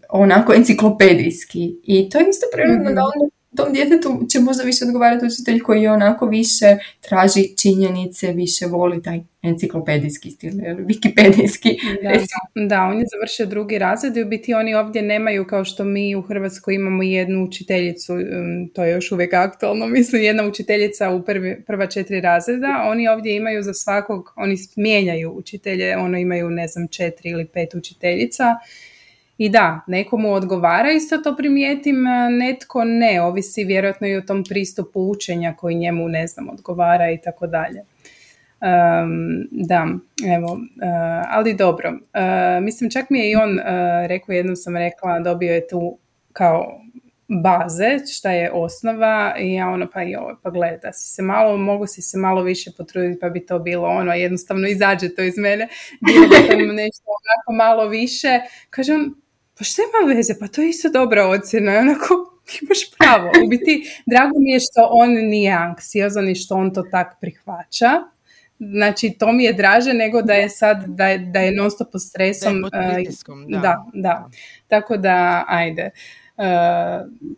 [0.10, 1.76] onako enciklopedijski.
[1.84, 5.60] I to je isto prirodno mm da onda tom djetetu će možda više odgovarati učitelj
[5.60, 10.52] koji je onako više traži činjenice, više voli taj enciklopedijski stil,
[10.90, 11.78] wikipedijski.
[12.04, 16.16] Da, da, oni završe drugi razred i u biti oni ovdje nemaju kao što mi
[16.16, 21.24] u Hrvatskoj imamo jednu učiteljicu, um, to je još uvijek aktualno, mislim jedna učiteljica u
[21.26, 26.68] prvi, prva četiri razreda, oni ovdje imaju za svakog, oni mijenjaju učitelje, ono imaju ne
[26.68, 28.46] znam četiri ili pet učiteljica
[29.42, 32.04] i da, nekomu odgovara, isto to primijetim,
[32.40, 37.18] netko ne, ovisi vjerojatno i o tom pristupu učenja koji njemu, ne znam, odgovara i
[37.18, 37.82] tako dalje.
[39.52, 39.88] da,
[40.36, 41.90] evo, uh, ali dobro.
[41.90, 43.66] Uh, mislim, čak mi je i on uh,
[44.08, 45.98] rekao, jednom sam rekla, dobio je tu
[46.34, 46.82] kao
[47.28, 51.88] baze, šta je osnova i ja ono pa joj, pa gleda, si se malo, mogu
[51.88, 55.68] si se malo više potruditi pa bi to bilo ono, jednostavno izađe to iz mene,
[56.02, 59.21] bilo da sam nešto onako malo više, kaže on,
[59.62, 62.08] pa što ima veze, pa to je isto dobra ocjena, onako
[62.62, 63.32] imaš pravo.
[63.46, 67.92] U biti, drago mi je što on nije anksiozan i što on to tak prihvaća.
[68.60, 71.92] Znači, to mi je draže nego da je sad, da je, da je non stop
[71.92, 72.62] pod stresom.
[72.72, 73.10] Da, je
[73.48, 73.60] da.
[73.60, 74.30] da, da.
[74.68, 75.90] Tako da, ajde.
[76.38, 76.46] Uh,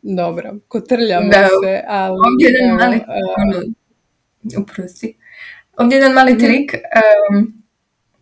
[0.01, 2.17] dobro, kotrljamo da, se, ali...
[2.27, 2.95] Ovdje jedan mali,
[4.55, 5.17] uh, uprosti.
[5.77, 6.39] Ovdje jedan mali mhm.
[6.39, 6.73] trik.
[6.73, 7.63] Um,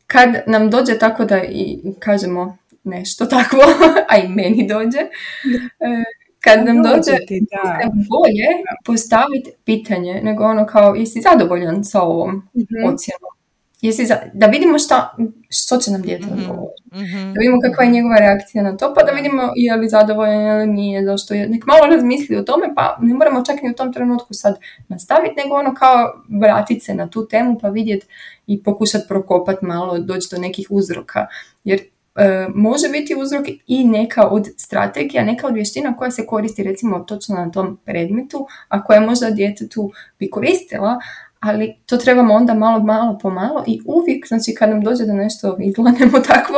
[0.07, 3.59] kad nam dođe tako da i kažemo nešto takvo,
[4.09, 4.99] a i meni dođe.
[4.99, 6.03] E,
[6.39, 7.11] kad nam dođe,
[7.51, 7.79] da.
[7.93, 8.47] bolje
[8.85, 13.31] postaviti pitanje nego ono kao jesi zadovoljan sa ovom mm ocjenom.
[13.81, 15.15] Jesi za, da vidimo šta,
[15.49, 16.39] što će nam dijete mm
[17.33, 20.67] Da vidimo kakva je njegova reakcija na to, pa da vidimo je li zadovoljan ili
[20.67, 21.49] nije, zašto je.
[21.49, 25.35] Nek malo razmisli o tome, pa ne moramo čak ni u tom trenutku sad nastaviti,
[25.43, 28.05] nego ono kao vratiti se na tu temu pa vidjeti
[28.47, 31.27] i pokušati prokopati malo, doći do nekih uzroka.
[31.63, 31.79] Jer
[32.15, 36.99] E, može biti uzrok i neka od strategija, neka od vještina koja se koristi recimo
[36.99, 40.99] točno na tom predmetu, a koja možda djetetu bi koristila,
[41.39, 45.13] ali to trebamo onda malo, malo po malo i uvijek, znači kad nam dođe da
[45.13, 46.57] nešto izgledamo takvo,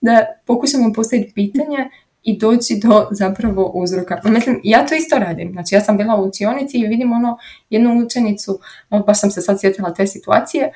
[0.00, 1.88] da pokušamo postaviti pitanje
[2.22, 4.20] i doći do zapravo uzroka.
[4.24, 5.52] Mislim, ja to isto radim.
[5.52, 7.38] Znači, ja sam bila u učionici i vidim ono
[7.70, 8.58] jednu učenicu,
[9.06, 10.72] baš sam se sad sjetila te situacije,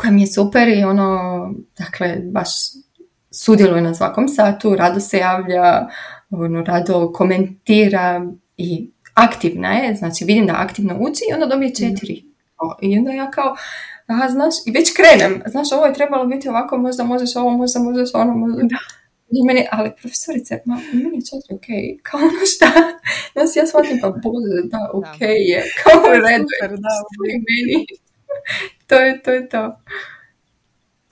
[0.00, 2.48] koja mi je super i ono, dakle, baš
[3.36, 5.88] sudjeluje na svakom satu, rado se javlja,
[6.30, 8.26] ono, rado komentira
[8.56, 12.24] i aktivna je, znači vidim da aktivno uči i onda dobije četiri.
[12.82, 13.56] I onda ja kao,
[14.06, 17.80] aha, znaš, i već krenem, znaš, ovo je trebalo biti ovako, možda možeš ovo, možda
[17.80, 18.62] možeš ono, možda...
[18.62, 18.78] Da.
[19.30, 21.68] I meni, ali profesorice, ma, meni je četiri ok,
[22.02, 22.70] kao ono šta,
[23.32, 27.86] znaš, ja shvatim, pa bože, da, ok je, kao u redu, da, meni.
[28.88, 29.76] to je, to je to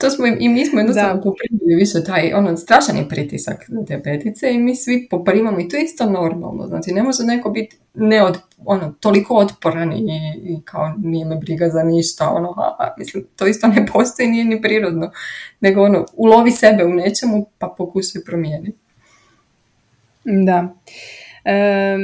[0.05, 3.65] to smo i mi smo jednostavno poprimili više taj ono, strašan je pritisak
[4.03, 6.67] petice i mi svi poprimamo i to je isto normalno.
[6.67, 10.05] Znači ne može neko biti neod, ono, toliko otporan i,
[10.43, 12.29] i, kao nije me briga za ništa.
[12.29, 15.11] Ono, a, mislim, to isto ne postoji, nije ni prirodno.
[15.59, 18.77] Nego ono, ulovi sebe u nečemu pa pokušaj promijeniti.
[20.23, 20.73] Da.
[21.45, 21.97] E,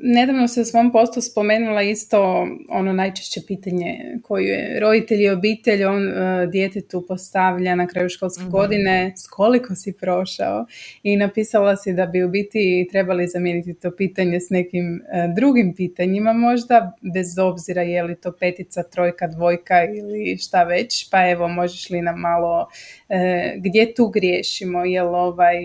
[0.00, 5.84] nedavno se u svom postu spomenula isto ono najčešće pitanje koje je roditelj i obitelj
[5.84, 10.66] on e, djetetu postavlja na kraju školske mm godine s koliko si prošao?
[11.02, 15.74] I napisala si da bi u biti trebali zamijeniti to pitanje s nekim e, drugim
[15.74, 21.48] pitanjima možda bez obzira je li to petica, trojka, dvojka ili šta već pa evo
[21.48, 22.68] možeš li nam malo
[23.08, 25.56] e, gdje tu griješimo jel ovaj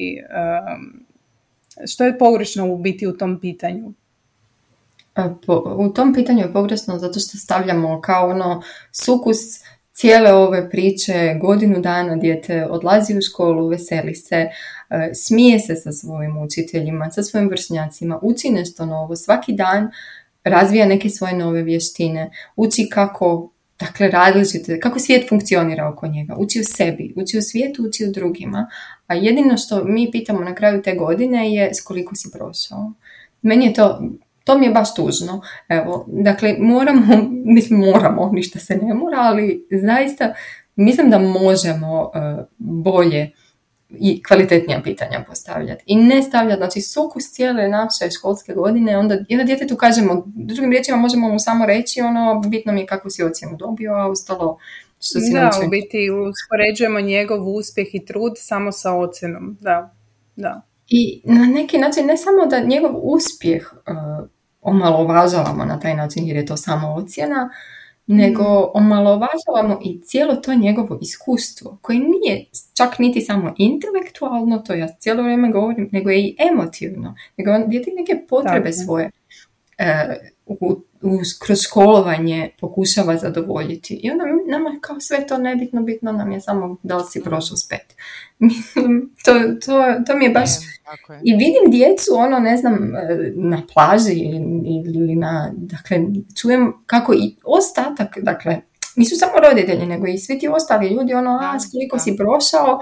[1.87, 3.93] što je pogrešno u biti u tom pitanju?
[5.15, 5.21] E,
[5.77, 8.61] u tom pitanju je pogrešno zato što stavljamo kao ono
[8.91, 9.37] sukus
[9.93, 14.35] cijele ove priče, godinu dana dijete odlazi u školu, veseli se,
[14.89, 19.91] e, smije se sa svojim učiteljima, sa svojim vršnjacima, uči nešto novo, svaki dan
[20.43, 26.59] razvija neke svoje nove vještine, uči kako dakle različite, kako svijet funkcionira oko njega, uči
[26.59, 28.69] u sebi, uči u svijetu, uči u drugima,
[29.11, 32.91] a jedino što mi pitamo na kraju te godine je s koliko si prošao.
[33.41, 34.01] Meni je to,
[34.43, 35.41] to mi je baš tužno.
[35.69, 40.33] Evo, dakle, moramo, mislim moramo, ništa se ne mora, ali zaista
[40.75, 43.31] mislim da možemo uh, bolje
[43.89, 45.83] i kvalitetnija pitanja postavljati.
[45.85, 50.97] I ne stavljati, znači sukus cijele naše školske godine, onda jedan djetetu kažemo, drugim riječima
[50.97, 54.57] možemo mu samo reći ono, bitno mi je kakvu si ocjenu dobio, a ostalo
[55.01, 59.93] što si Da, u biti uspoređujemo njegov uspjeh i trud samo sa ocjenom, da,
[60.35, 60.61] da.
[60.87, 64.27] I na neki način ne samo da njegov uspjeh uh,
[64.61, 67.49] omalovažavamo na taj način jer je to samo ocjena,
[68.07, 68.69] nego mm.
[68.73, 75.23] omalovažavamo i cijelo to njegovo iskustvo koje nije čak niti samo intelektualno, to ja cijelo
[75.23, 79.11] vrijeme govorim, nego je i emotivno, nego on dijete neke potrebe svoje
[79.77, 80.15] e,
[80.59, 80.81] u,
[81.39, 83.99] kroz školovanje pokušava zadovoljiti.
[84.03, 87.19] I onda nama je kao sve to nebitno, bitno nam je samo da li si
[87.19, 87.23] mm.
[87.23, 87.95] prošao spet.
[89.25, 89.33] to,
[89.65, 90.49] to, to mi je baš...
[91.23, 94.19] I vidim djecu, ono, ne znam, e, na plaži
[94.95, 95.51] ili na...
[95.55, 95.97] Dakle,
[96.41, 98.61] čujem kako i ostatak, dakle,
[98.95, 102.79] nisu samo roditelji, nego i svi ti ostali ljudi, ono, a, koliko si prošao,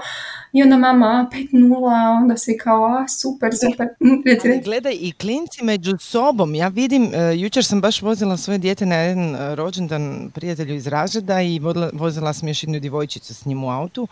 [0.52, 3.86] i onda mama, 5-0, onda si kao, a, super, super.
[4.44, 8.86] Ali gledaj, i klinci među sobom, ja vidim, uh, jučer sam baš vozila svoje dijete
[8.86, 11.60] na jedan uh, rođendan prijatelju iz razreda i
[11.92, 14.08] vozila sam još jednu djevojčicu s njim u autu.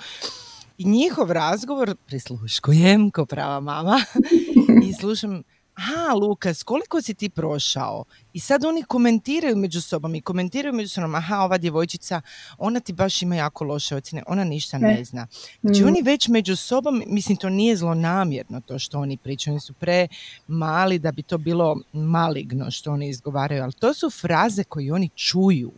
[0.79, 4.01] I njihov razgovor prisluškujem ko prava mama
[4.89, 5.43] i slušam
[5.79, 8.05] aha Lukas, koliko si ti prošao?
[8.33, 12.21] I sad oni komentiraju među sobom i komentiraju među sobom, aha ova djevojčica,
[12.59, 15.27] ona ti baš ima jako loše ocjene, ona ništa ne zna.
[15.61, 15.87] Znači mm.
[15.87, 20.09] oni već među sobom, mislim to nije zlonamjerno to što oni pričaju, oni su pre
[20.49, 25.09] mali da bi to bilo maligno što oni izgovaraju, ali to su fraze koje oni
[25.09, 25.73] čuju,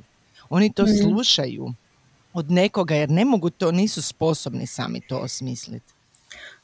[0.50, 0.96] oni to mm.
[1.02, 1.72] slušaju
[2.32, 5.99] od nekoga jer ne mogu to, nisu sposobni sami to osmisliti.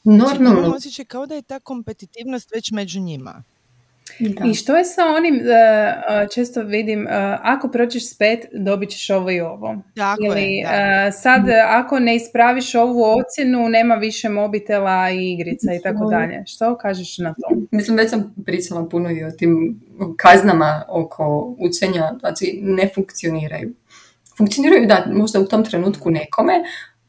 [0.03, 0.75] Znači, Normalno.
[0.75, 3.43] osjećaj kao da je ta kompetitivnost već među njima.
[4.19, 7.09] I što je sa onim, uh, često vidim, uh,
[7.41, 9.75] ako prođeš s pet, dobit ćeš ovo i ovo.
[9.95, 15.81] Tako Ili, je, sad, ako ne ispraviš ovu ocjenu, nema više mobitela i igrica i
[15.81, 16.43] tako dalje.
[16.47, 17.55] Što kažeš na to?
[17.71, 19.81] Mislim, već sam pričala puno i o tim
[20.17, 23.73] kaznama oko učenja, znači ne funkcioniraju.
[24.37, 26.53] Funkcioniraju da možda u tom trenutku nekome,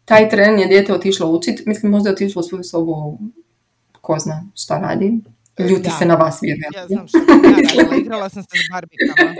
[0.09, 3.19] taj tren je dijete otišlo učit, mislim možda je otišlo u svoju sobu,
[4.01, 5.21] ko zna šta radi,
[5.59, 6.81] ljuti se na vas vjerojatno.
[6.81, 9.35] Ja znam što ja igrala sam se s barbikama.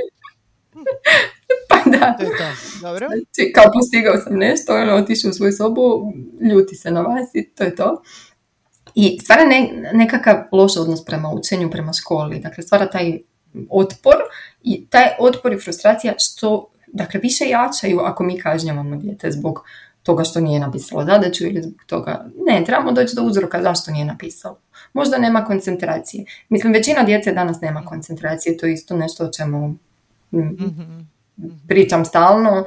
[1.69, 2.17] pa da.
[2.19, 2.45] To je to,
[2.81, 3.07] dobro.
[3.07, 6.13] Znači, kao postigao sam nešto, ono, otišao u svoju sobu,
[6.51, 8.03] ljuti se na vas i to je to.
[8.95, 12.39] I stvara ne, nekakav loš odnos prema učenju, prema školi.
[12.39, 13.19] Dakle, stvara taj
[13.71, 14.17] otpor
[14.63, 19.65] i taj otpor i frustracija što, dakle, više jačaju ako mi kažnjavamo dijete zbog
[20.09, 22.25] toga što nije napisalo zadaću ili zbog toga.
[22.47, 24.59] Ne, trebamo doći do uzroka zašto nije napisalo.
[24.93, 26.25] Možda nema koncentracije.
[26.49, 29.75] Mislim, većina djece danas nema koncentracije, to je isto nešto o čemu
[30.35, 31.01] mhm.
[31.69, 32.65] pričam stalno,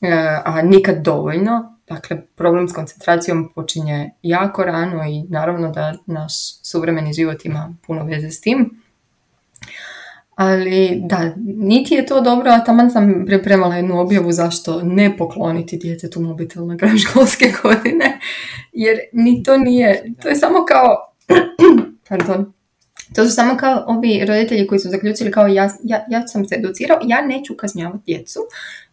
[0.00, 1.76] e, a nikad dovoljno.
[1.88, 8.04] Dakle, problem s koncentracijom počinje jako rano i naravno da naš suvremeni život ima puno
[8.04, 8.82] veze s tim.
[10.36, 15.76] Ali da, niti je to dobro, a taman sam pripremala jednu objavu zašto ne pokloniti
[15.76, 18.20] djetetu mobitel na kraju školske godine,
[18.72, 20.96] jer ni to nije, to je samo kao,
[22.08, 22.52] pardon,
[23.14, 26.54] to su samo kao ovi roditelji koji su zaključili kao ja, ja, ja sam se
[26.54, 28.40] educirao, ja neću kažnjavati djecu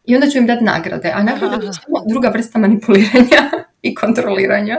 [0.06, 1.72] i onda ću im dati nagrade, a nagrade je
[2.10, 4.78] druga vrsta manipuliranja i kontroliranja.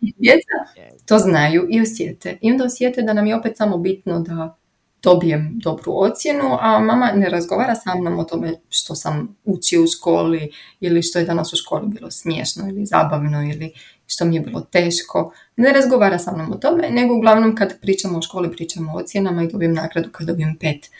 [0.00, 2.38] Djeca to znaju i osjete.
[2.40, 4.59] I onda osjete da nam je opet samo bitno da
[5.02, 9.86] dobijem dobru ocjenu, a mama ne razgovara sa mnom o tome što sam učio u
[9.86, 13.72] školi ili što je danas u školi bilo smiješno ili zabavno ili
[14.06, 15.32] što mi je bilo teško.
[15.56, 19.42] Ne razgovara sa mnom o tome, nego uglavnom kad pričamo o školi pričamo o ocjenama
[19.42, 20.90] i dobijem nagradu kad dobijem pet.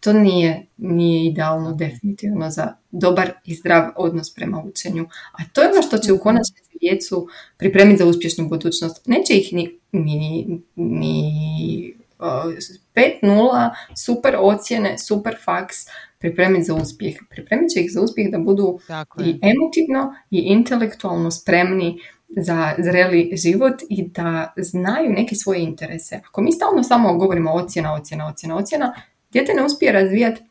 [0.00, 5.06] To nije, nije idealno definitivno za dobar i zdrav odnos prema učenju.
[5.32, 9.06] A to je ono što će u konačnici djecu pripremiti za uspješnu budućnost.
[9.06, 13.70] Neće ih ni, ni, ni 5-0,
[14.04, 15.76] super ocjene, super faks,
[16.18, 17.16] pripremiti za uspjeh.
[17.30, 18.78] Pripremit će ih za uspjeh da budu
[19.24, 21.98] i emotivno i intelektualno spremni
[22.28, 26.20] za zreli život i da znaju neke svoje interese.
[26.28, 28.94] Ako mi stalno samo govorimo ocjena, ocjena, ocjena, ocjena,
[29.32, 30.42] dijete ne uspije razvijati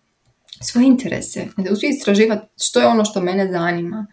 [0.62, 4.08] svoje interese, ne uspije istraživati što je ono što mene zanima.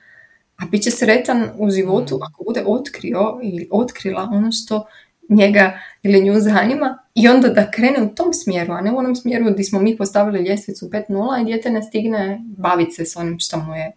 [0.57, 2.23] A bit će sretan u životu mm.
[2.23, 4.87] ako bude otkrio ili otkrila ono što
[5.29, 9.17] njega ili nju zanima i onda da krene u tom smjeru, a ne u onom
[9.17, 13.39] smjeru gdje smo mi postavili ljestvicu 5.0 i dijete ne stigne baviti se s onim
[13.39, 13.93] što mu je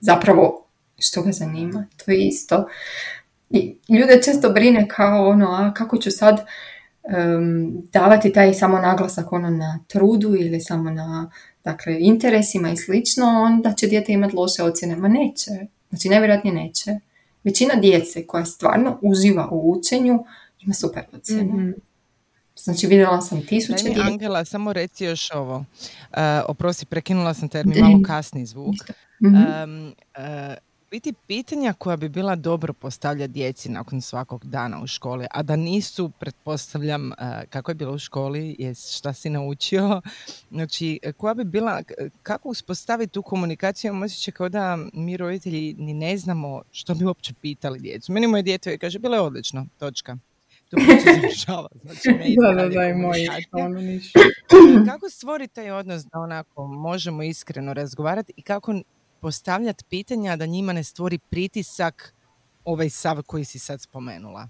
[0.00, 0.66] zapravo
[0.98, 1.86] što ga zanima.
[1.96, 2.68] To je isto.
[3.50, 6.46] I ljude često brine kao ono, a kako ću sad
[7.92, 11.30] davati taj samo naglasak ono na trudu ili samo na
[11.64, 14.96] dakle, interesima i slično, onda će dijete imati loše ocjene.
[14.96, 15.50] Ma neće.
[15.88, 16.90] Znači, najvjerojatnije neće.
[17.44, 20.24] Većina djece koja stvarno uživa u učenju
[20.64, 21.42] ima super ocjene.
[21.42, 21.74] Mm-hmm.
[22.56, 24.00] Znači vidjela sam tisuće djece.
[24.00, 25.56] Angela, samo reci još ovo.
[25.56, 28.74] Uh, oprosti, prekinula sam te jer mi malo kasni zvuk.
[29.24, 29.86] Mm-hmm.
[29.88, 30.54] uh,
[30.90, 35.56] biti pitanja koja bi bila dobro postavljati djeci nakon svakog dana u školi, a da
[35.56, 37.14] nisu, pretpostavljam, uh,
[37.50, 40.00] kako je bilo u školi, je šta si naučio,
[40.50, 41.82] znači koja bi bila,
[42.22, 47.04] kako uspostaviti tu komunikaciju, imam osjećaj kao da mi roditelji ni ne znamo što bi
[47.04, 48.12] uopće pitali djecu.
[48.12, 50.16] Meni moje djete kaže, bilo je odlično, točka
[50.74, 51.34] tu
[51.82, 52.08] Znači,
[52.40, 53.80] da, da, da, i moji, ono
[54.90, 58.74] Kako stvoriti taj odnos da onako možemo iskreno razgovarati i kako
[59.20, 62.14] postavljati pitanja da njima ne stvori pritisak
[62.64, 64.48] ovaj sav koji si sad spomenula?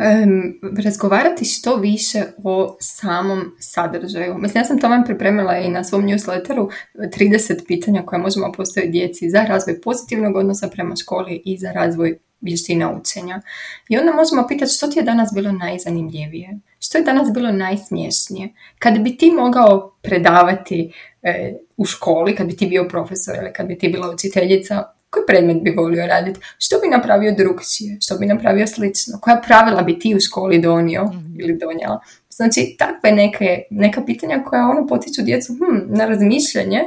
[0.00, 4.38] Um, razgovarati što više o samom sadržaju.
[4.38, 8.92] Mislim, ja sam to vam pripremila i na svom newsletteru 30 pitanja koje možemo postaviti
[8.92, 13.40] djeci za razvoj pozitivnog odnosa prema školi i za razvoj vještina učenja.
[13.88, 18.48] I onda možemo pitati što ti je danas bilo najzanimljivije, što je danas bilo najsmješnije.
[18.78, 20.92] Kad bi ti mogao predavati
[21.22, 25.24] e, u školi, kad bi ti bio profesor ili kad bi ti bila učiteljica, koji
[25.26, 29.98] predmet bi volio raditi, što bi napravio drugčije, što bi napravio slično, koja pravila bi
[29.98, 32.00] ti u školi donio mm ili donijela.
[32.30, 36.80] Znači, takve neke, neka pitanja koja ono potiču djecu hm, na razmišljanje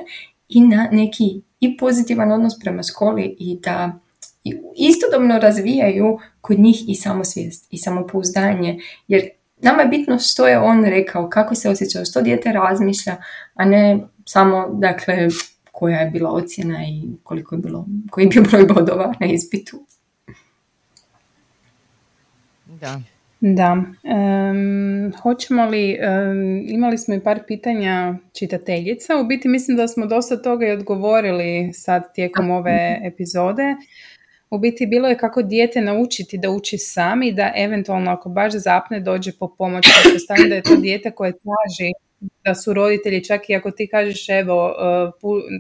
[0.50, 3.94] i na neki i pozitivan odnos prema školi i da
[4.76, 10.86] istodobno razvijaju kod njih i samosvijest i samopouzdanje, jer nama je bitno što je on
[10.86, 13.18] rekao, kako se osjećao, što dijete razmišlja,
[13.54, 15.28] a ne samo, dakle,
[15.74, 19.86] koja je bila ocjena i koliko je bilo, koji je bio broj bodova na ispitu.
[22.66, 23.02] Da.
[23.40, 23.84] Da.
[25.22, 25.98] hoćemo li,
[26.68, 31.74] imali smo i par pitanja čitateljica, u biti mislim da smo dosta toga i odgovorili
[31.74, 33.76] sad tijekom ove epizode
[34.54, 38.54] u biti bilo je kako dijete naučiti da uči sam i da eventualno ako baš
[38.54, 39.86] zapne dođe po pomoć.
[40.04, 41.92] Pretpostavljam da je to dijete koje traži
[42.46, 45.12] da su roditelji, čak i ako ti kažeš evo e,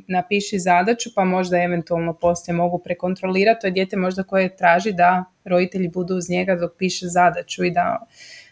[0.07, 5.25] napiši zadaću pa možda eventualno poslije mogu prekontrolirati, to je dijete možda koje traži da
[5.45, 8.07] roditelji budu uz njega dok piše zadaću i da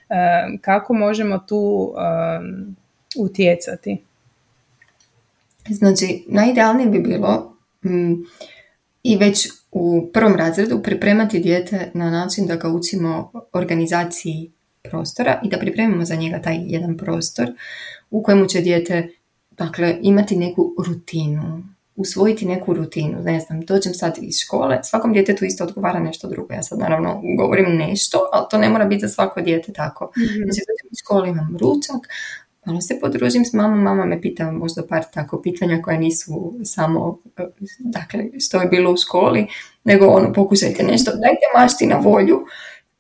[0.10, 0.16] e,
[0.62, 2.02] kako možemo tu e,
[3.18, 3.98] utjecati?
[5.70, 8.14] Znači, najidealnije bi bilo mm,
[9.04, 14.52] i već u prvom razredu pripremati dijete na način da ga učimo organizaciji
[14.82, 17.48] prostora i da pripremimo za njega taj jedan prostor
[18.10, 19.10] u kojemu će dijete
[19.52, 21.64] dakle, imati neku rutinu,
[21.96, 23.22] usvojiti neku rutinu.
[23.24, 26.54] Ne znam, dođem sad iz škole, svakom djetetu isto odgovara nešto drugo.
[26.54, 30.06] Ja sad naravno govorim nešto, ali to ne mora biti za svako dijete tako.
[30.06, 30.28] Mm-hmm.
[30.28, 32.08] Znači, dođem iz škole, imam ručak,
[32.66, 37.20] malo se podružim s mamom, mama me pita možda par tako pitanja koja nisu samo,
[37.80, 39.48] dakle, što je bilo u školi,
[39.84, 42.46] nego ono, pokušajte nešto, dajte mašti na volju.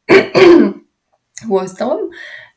[1.49, 1.99] u ostalom,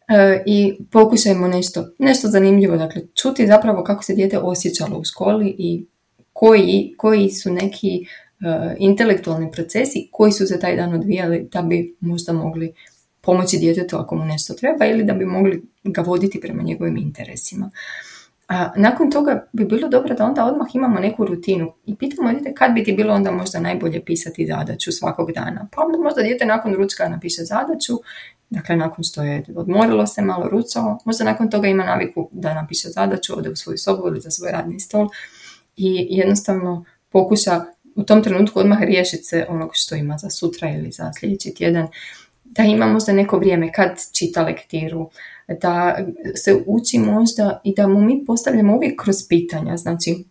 [0.08, 5.54] e, i pokušajmo nešto, nešto zanimljivo, dakle čuti zapravo kako se dijete osjećalo u školi
[5.58, 5.86] i
[6.32, 11.96] koji, koji su neki e, intelektualni procesi koji su se taj dan odvijali da bi
[12.00, 12.72] možda mogli
[13.20, 17.70] pomoći djetetu ako mu nešto treba ili da bi mogli ga voditi prema njegovim interesima.
[18.48, 22.54] A nakon toga bi bilo dobro da onda odmah imamo neku rutinu i pitamo dijete
[22.54, 25.68] kad bi ti bilo onda možda najbolje pisati zadaću svakog dana.
[25.72, 27.98] Pa onda možda dijete nakon ručka napiše zadaću,
[28.50, 32.88] dakle nakon što je odmorilo se, malo rucalo, možda nakon toga ima naviku da napiše
[32.88, 35.08] zadaću, ode u svoju sobu ili za svoj radni stol
[35.76, 37.64] i jednostavno pokuša
[37.96, 41.88] u tom trenutku odmah riješiti se onog što ima za sutra ili za sljedeći tjedan,
[42.44, 45.10] da ima možda neko vrijeme kad čita lektiru,
[45.48, 45.98] da
[46.34, 50.24] se uči možda i da mu mi postavljamo uvijek kroz pitanja, znači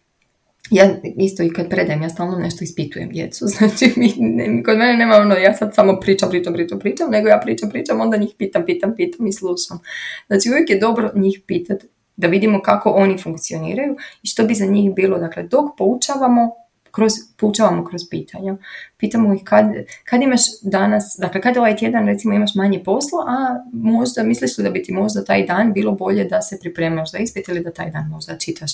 [0.72, 4.97] ja isto i kad predajem, ja stalno nešto ispitujem djecu, znači mi, ne, kod mene
[4.97, 8.30] nema ono, ja sad samo pričam, pričam, pričam, pričam, nego ja pričam, pričam, onda njih
[8.38, 9.80] pitam, pitam, pitam i slušam.
[10.28, 14.66] Znači uvijek je dobro njih pitati da vidimo kako oni funkcioniraju i što bi za
[14.66, 15.20] njih bilo.
[15.20, 16.51] Dakle, dok poučavamo,
[16.96, 18.56] kroz, poučavamo kroz pitanja.
[18.98, 19.66] Pitamo ih kad,
[20.04, 24.64] kad imaš danas, dakle kad ovaj tjedan recimo imaš manje posla, a možda misliš li
[24.64, 27.72] da bi ti možda taj dan bilo bolje da se pripremaš za ispit ili da
[27.72, 28.72] taj dan možda čitaš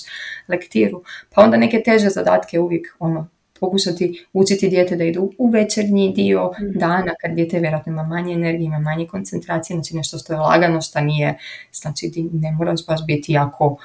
[0.48, 1.02] lektiru.
[1.34, 3.28] Pa onda neke teže zadatke uvijek ono,
[3.60, 6.78] pokušati učiti dijete da idu u večernji dio mhm.
[6.78, 10.80] dana kad dijete vjerojatno ima manje energije, ima manje koncentracije, znači nešto što je lagano,
[10.80, 11.38] što nije,
[11.72, 13.76] znači ne moraš baš biti jako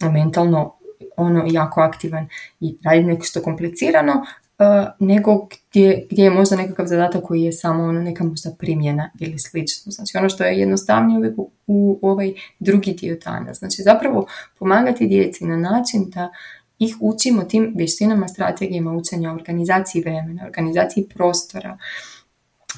[0.00, 0.72] mentalno
[1.16, 2.28] ono jako aktivan
[2.60, 4.12] i raditi nešto što komplicirano,
[4.58, 9.10] uh, nego gdje, gdje je možda nekakav zadatak koji je samo ono neka možda primjena
[9.20, 9.92] ili slično.
[9.92, 13.54] Znači ono što je jednostavnije uvijek u, u ovaj drugi dio dana.
[13.54, 14.26] Znači zapravo
[14.58, 16.30] pomagati djeci na način da
[16.78, 21.78] ih učimo tim vještinama, strategijama učenja, organizaciji vremena, organizaciji prostora,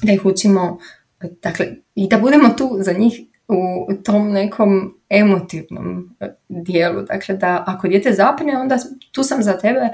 [0.03, 0.79] da ih učimo,
[1.41, 7.01] dakle, i da budemo tu za njih u tom nekom emotivnom e, dijelu.
[7.01, 8.77] Dakle, da ako dijete zapne, onda
[9.11, 9.89] tu sam za tebe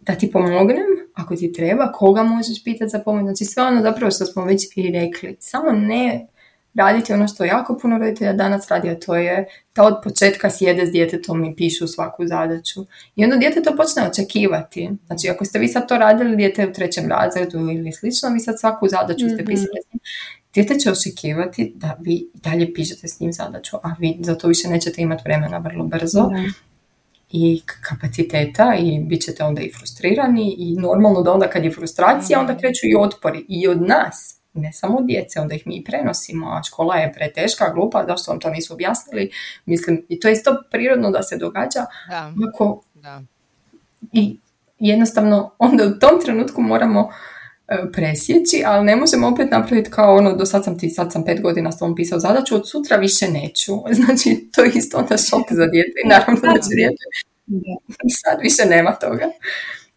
[0.00, 3.22] da ti pomognem, ako ti treba, koga možeš pitati za pomoć.
[3.22, 5.36] Znači sve ono zapravo što smo već i rekli.
[5.40, 6.26] Samo ne
[6.74, 9.46] raditi ono što jako puno roditelja danas radi, a to je
[9.76, 12.86] da od početka sjede s djetetom i pišu svaku zadaću.
[13.16, 14.90] I onda dijete to počne očekivati.
[15.06, 18.60] Znači, ako ste vi sad to radili, dijete u trećem razredu ili slično, vi sad
[18.60, 19.46] svaku zadaću ste mhm.
[19.46, 19.80] pisali.
[20.56, 24.68] Dijete će očekivati da vi dalje pišete s njim zadaću, a vi za to više
[24.68, 26.30] nećete imati vremena vrlo brzo.
[27.30, 32.40] i kapaciteta i bit ćete onda i frustrirani i normalno da onda kad je frustracija
[32.40, 36.62] onda kreću i otpori i od nas ne samo djece, onda ih mi prenosimo, a
[36.62, 39.30] škola je preteška, glupa, zašto vam to nisu objasnili.
[39.64, 41.86] Mislim, i to je isto prirodno da se događa.
[42.08, 42.32] Da.
[42.48, 43.22] Ako, da.
[44.12, 44.36] I
[44.78, 47.10] jednostavno onda u tom trenutku moramo
[47.92, 51.42] presjeći, ali ne možemo opet napraviti kao ono, do sad sam ti, sad sam pet
[51.42, 53.72] godina s tom pisao zadaću, od sutra više neću.
[54.04, 57.04] Znači, to je isto onda šok za djete i naravno da će djete
[58.22, 59.24] sad više nema toga.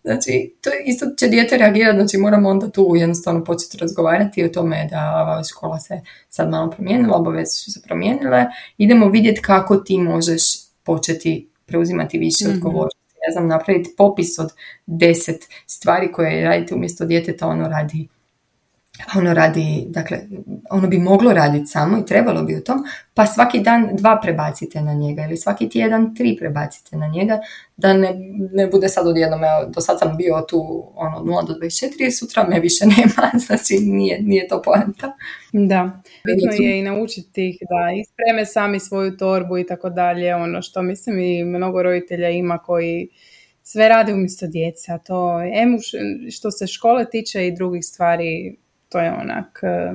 [0.03, 4.87] Znači, to isto će dijete reagirati, znači moramo onda tu jednostavno početi razgovarati o tome
[4.91, 8.45] da škola se sad malo promijenila, obaveze su se promijenile,
[8.77, 10.41] idemo vidjeti kako ti možeš
[10.83, 12.57] početi preuzimati više mm-hmm.
[12.57, 12.98] odgovornosti.
[13.31, 14.49] Znam, napraviti popis od
[14.85, 18.07] deset stvari koje radite umjesto djeteta, ono radi
[19.15, 20.19] ono radi, dakle,
[20.69, 22.83] ono bi moglo raditi samo i trebalo bi u tom,
[23.13, 27.39] pa svaki dan dva prebacite na njega ili svaki tjedan tri prebacite na njega,
[27.77, 28.13] da ne,
[28.53, 32.59] ne bude sad odjednom, do sad sam bio tu ono 0 do 24, sutra me
[32.59, 35.13] više nema, znači nije, nije to poanta.
[35.53, 40.61] Da, bitno je i naučiti ih da ispreme sami svoju torbu i tako dalje, ono
[40.61, 43.09] što mislim i mnogo roditelja ima koji
[43.63, 45.77] sve rade umjesto djece, a to em
[46.31, 48.57] što se škole tiče i drugih stvari
[48.89, 49.93] to je onak, e,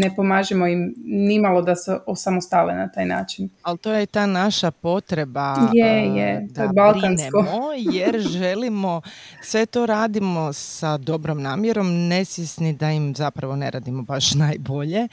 [0.00, 3.48] ne pomažemo im nimalo da se osamostale na taj način.
[3.62, 7.44] Ali to je ta naša potreba je, e, je, da je balkansko.
[7.76, 9.00] jer želimo,
[9.42, 15.08] sve to radimo sa dobrom namjerom, nesvjesni da im zapravo ne radimo baš najbolje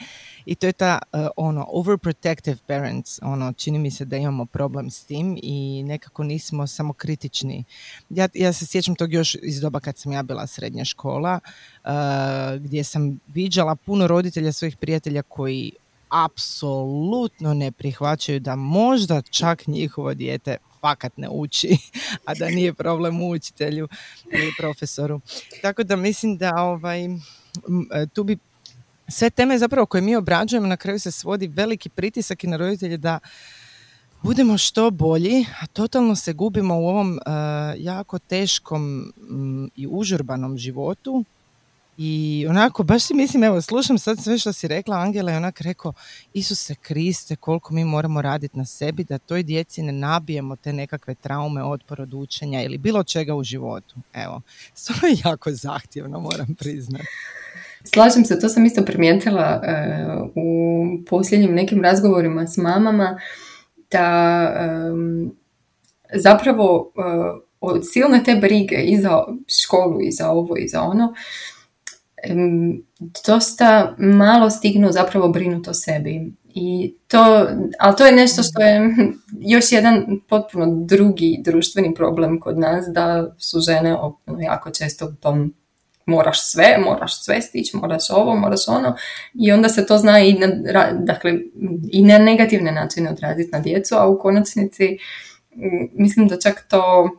[0.46, 4.90] i to je ta uh, ono overprotective parents, ono čini mi se da imamo problem
[4.90, 7.64] s tim i nekako nismo samo kritični.
[8.10, 11.40] Ja, ja se sjećam tog još iz doba kad sam ja bila srednja škola,
[11.84, 11.90] uh,
[12.60, 15.72] gdje sam viđala puno roditelja svojih prijatelja koji
[16.08, 21.78] apsolutno ne prihvaćaju da možda čak njihovo dijete fakat ne uči,
[22.26, 23.88] a da nije problem u učitelju
[24.32, 25.20] ili profesoru.
[25.62, 27.08] Tako da mislim da ovaj, e,
[28.12, 28.38] tu bi
[29.08, 32.96] sve teme zapravo koje mi obrađujemo na kraju se svodi veliki pritisak i na roditelje
[32.96, 33.18] da
[34.22, 37.22] budemo što bolji, a totalno se gubimo u ovom uh,
[37.76, 41.24] jako teškom um, i užurbanom životu
[41.98, 45.60] I onako, baš si mislim, evo, slušam sad sve što si rekla, Angela je onak
[45.60, 45.92] rekao,
[46.34, 51.14] Isuse Kriste, koliko mi moramo raditi na sebi da toj djeci ne nabijemo te nekakve
[51.14, 53.96] traume, otpor od učenja ili bilo čega u životu.
[54.12, 54.40] Evo,
[54.84, 57.06] to je jako zahtjevno, moram priznati.
[57.92, 63.18] Slažem se, to sam isto primijetila e, u posljednjim nekim razgovorima s mamama,
[63.90, 64.52] da
[66.14, 69.24] zapravo uh, od silne te brige i za
[69.64, 71.14] školu i za ovo i za ono,
[73.26, 76.32] dosta malo stignu zapravo brinuti o sebi.
[76.54, 78.94] I to, ali to je nešto što je
[79.54, 83.96] još jedan potpuno drugi društveni problem kod nas, da su žene
[84.40, 85.54] jako često u tom
[86.06, 88.94] moraš sve, moraš sve stići, moraš ovo, moraš ono.
[89.34, 90.46] I onda se to zna i na,
[90.92, 91.32] dakle,
[91.90, 94.98] i na negativne načine odraziti na djecu, a u konačnici
[95.92, 97.10] mislim da čak to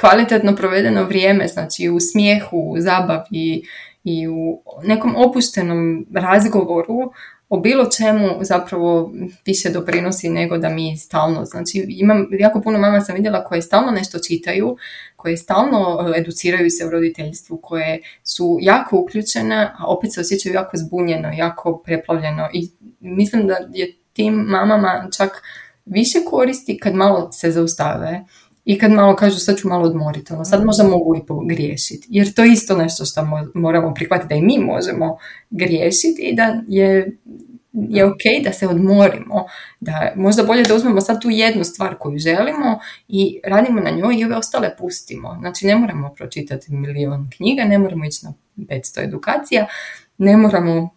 [0.00, 3.62] kvalitetno provedeno vrijeme, znači u smijehu, u zabavi
[4.04, 7.12] i u nekom opuštenom razgovoru
[7.50, 9.12] o bilo čemu zapravo
[9.46, 13.90] više doprinosi nego da mi stalno, znači imam jako puno mama sam vidjela koje stalno
[13.92, 14.76] nešto čitaju,
[15.16, 20.54] koje stalno e, educiraju se u roditeljstvu, koje su jako uključene, a opet se osjećaju
[20.54, 22.70] jako zbunjeno, jako preplavljeno i
[23.00, 25.42] mislim da je tim mamama čak
[25.84, 28.24] više koristi kad malo se zaustave
[28.64, 32.06] i kad malo kažu sad ću malo odmoriti, ono, sad možda mogu i pogriješiti.
[32.10, 35.18] Jer to je isto nešto što moramo prihvatiti da i mi možemo
[35.50, 37.16] griješiti i da je,
[37.72, 39.44] je ok da se odmorimo.
[39.80, 44.16] Da možda bolje da uzmemo sad tu jednu stvar koju želimo i radimo na njoj
[44.18, 45.36] i ove ostale pustimo.
[45.40, 49.66] Znači ne moramo pročitati milion knjiga, ne moramo ići na 500 edukacija,
[50.18, 50.90] ne moramo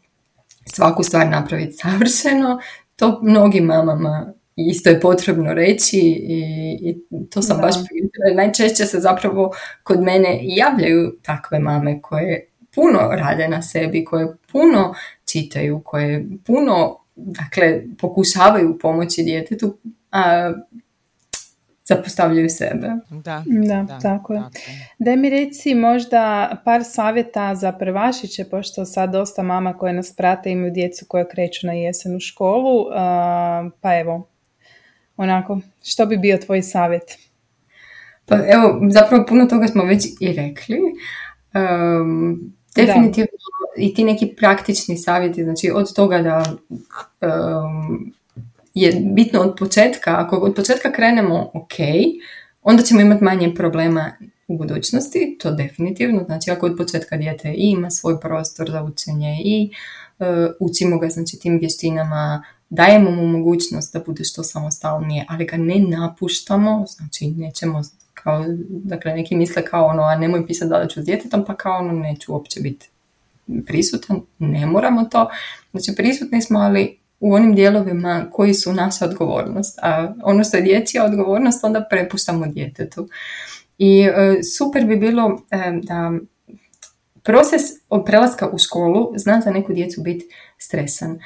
[0.66, 2.60] svaku stvar napraviti savršeno.
[2.96, 6.96] To mnogim mamama isto je potrebno reći i, i
[7.30, 8.44] to sam baš primijetila.
[8.44, 9.52] Najčešće se zapravo
[9.84, 14.94] kod mene javljaju takve mame koje puno rade na sebi, koje puno
[15.26, 19.78] čitaju, koje puno dakle, pokušavaju pomoći djetetu,
[20.12, 20.54] a
[21.86, 22.88] zapostavljaju sebe.
[23.10, 24.42] Da, da, da tako je.
[25.00, 30.52] Da mi reci možda par savjeta za prvašiće, pošto sad dosta mama koje nas prate
[30.52, 32.86] imaju djecu koje kreću na jesen u školu,
[33.82, 34.28] pa evo,
[35.18, 37.04] onako, što bi bio tvoj savjet?
[38.26, 40.80] Pa evo, zapravo puno toga smo već i rekli.
[41.54, 43.28] Um, definitivno
[43.78, 48.14] i ti neki praktični savjeti, znači od toga da um,
[48.74, 51.74] je bitno od početka, ako od početka krenemo ok,
[52.62, 54.12] onda ćemo imati manje problema
[54.48, 59.72] u budućnosti, to definitivno, znači ako od početka dijete ima svoj prostor za učenje i
[60.20, 60.28] uh,
[60.60, 62.44] učimo ga znači tim vještinama
[62.74, 67.82] dajemo mu mogućnost da bude što samostalnije, ali ga ne napuštamo, znači nećemo
[68.14, 71.80] kao, dakle neki misle kao ono, a nemoj pisati da ću s djetetom, pa kao
[71.80, 72.90] ono neću uopće biti
[73.66, 75.30] prisutan, ne moramo to,
[75.72, 80.64] znači prisutni smo, ali u onim dijelovima koji su naša odgovornost, a ono što je
[80.64, 83.08] dječja odgovornost onda prepuštamo djetetu.
[83.78, 86.12] I e, super bi bilo e, da
[87.24, 90.26] proces od prelaska u školu zna za neku djecu biti
[90.58, 91.20] stresan.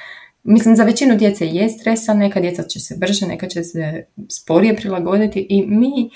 [0.50, 4.76] Mislim, za većinu djece je stresa, neka djeca će se brže, neka će se sporije
[4.76, 6.10] prilagoditi i mi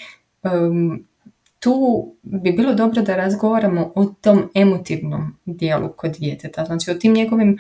[1.60, 7.14] tu bi bilo dobro da razgovaramo o tom emotivnom dijelu kod djeteta, znači o tim
[7.14, 7.58] njegovim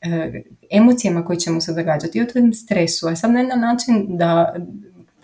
[0.00, 3.56] e, emocijama koje će mu se događati i o tom stresu, a sad ne na
[3.56, 4.54] način da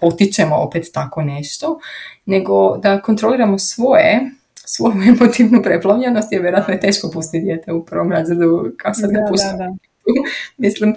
[0.00, 1.78] potičemo opet tako nešto,
[2.26, 8.12] nego da kontroliramo svoje svoju emotivnu preplavljenost je vjerojatno je teško pustiti dijete u prvom
[8.12, 9.20] razredu kao sad ga
[9.58, 9.74] da,
[10.56, 10.94] Mislim,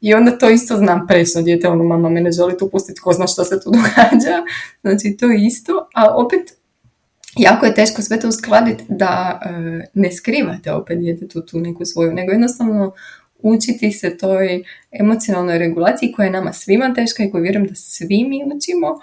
[0.00, 3.12] i onda to isto znam presno dijete, ono mama me ne želi tu pustiti, ko
[3.12, 4.42] zna što se tu događa.
[4.80, 6.40] Znači to je isto, a opet
[7.38, 9.50] jako je teško sve to uskladiti da e,
[9.94, 12.92] ne skrivate opet djetetu tu neku svoju, nego jednostavno
[13.38, 18.24] učiti se toj emocionalnoj regulaciji koja je nama svima teška i koju vjerujem da svi
[18.28, 19.00] mi učimo,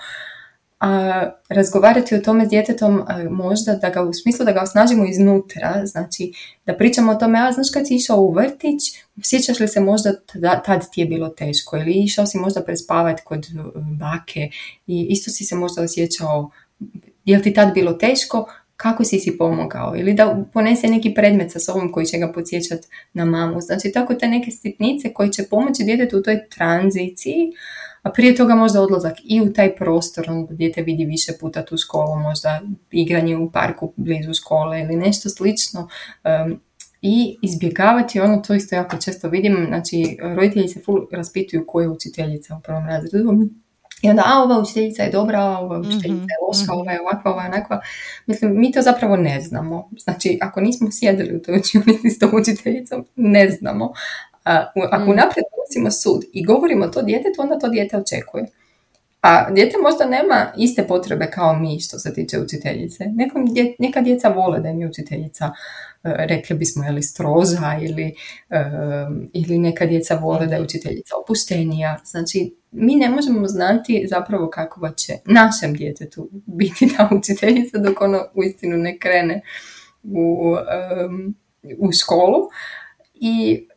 [0.79, 5.85] a razgovarati o tome s djetetom možda da ga u smislu da ga osnažimo iznutra,
[5.85, 6.33] znači
[6.65, 8.81] da pričamo o tome, a znaš kad si išao u vrtić,
[9.23, 10.13] sjećaš li se možda
[10.65, 11.77] tad ti je bilo teško?
[11.77, 14.49] Ili išao si možda prespavati kod e, bake
[14.87, 16.51] i isto si se možda osjećao,
[17.25, 18.49] je li ti tad bilo teško,
[18.81, 22.87] kako si si pomogao ili da ponese neki predmet sa sobom koji će ga podsjećati
[23.13, 23.61] na mamu.
[23.61, 27.51] Znači tako te neke sitnice koji će pomoći djetetu u toj tranziciji
[28.01, 31.77] a prije toga možda odlazak i u taj prostor, ono dijete vidi više puta tu
[31.77, 32.61] školu, možda
[32.91, 35.87] igranje u parku blizu škole ili nešto slično.
[37.01, 41.89] i izbjegavati ono, to isto jako često vidim, znači roditelji se ful raspituju koja je
[41.89, 43.49] učiteljica u prvom razredu,
[44.01, 47.01] I onda, a ova učiteljica je dobra, a ova učiteljica je mhm, loša, ova je
[47.01, 47.81] ovakva, ova je onakva.
[48.25, 49.89] Mislim, mi to zapravo ne znamo.
[49.99, 53.93] Znači, ako nismo sjedili u toj učionici s tom učiteljicom, ne znamo.
[54.91, 55.15] ako mm.
[55.15, 58.45] naprijed donosimo sud i govorimo to djetetu, onda to dijete očekuje.
[59.21, 63.05] A dijete možda nema iste potrebe kao mi što se tiče učiteljice.
[63.05, 63.45] Nekom,
[63.79, 65.51] neka djeca vole da im je učiteljica,
[66.03, 68.13] rekli bismo, ili stroža ili,
[69.33, 71.97] ili neka djeca vole da je učiteljica opuštenija.
[72.05, 78.25] Znači, mi ne možemo znati zapravo kakva će našem djetetu biti ta učiteljica dok ono
[78.35, 79.41] uistinu ne krene
[80.03, 80.55] u,
[81.77, 82.49] u školu.
[83.13, 83.67] I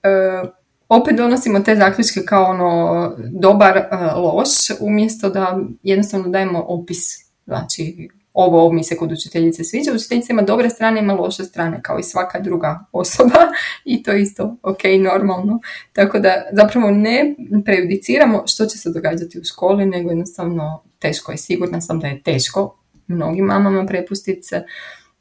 [0.88, 4.48] opet donosimo te zaključke kao ono dobar, e, loš,
[4.80, 6.98] umjesto da jednostavno dajemo opis.
[7.46, 9.92] Znači, ovo mi se kod učiteljice sviđa.
[9.92, 13.38] Učiteljica ima dobre strane, ima loše strane, kao i svaka druga osoba
[13.84, 15.60] i to isto ok, normalno.
[15.92, 21.38] Tako da zapravo ne prejudiciramo što će se događati u školi, nego jednostavno teško je.
[21.38, 22.76] Sigurna sam da je teško
[23.06, 24.64] mnogim mamama prepustiti se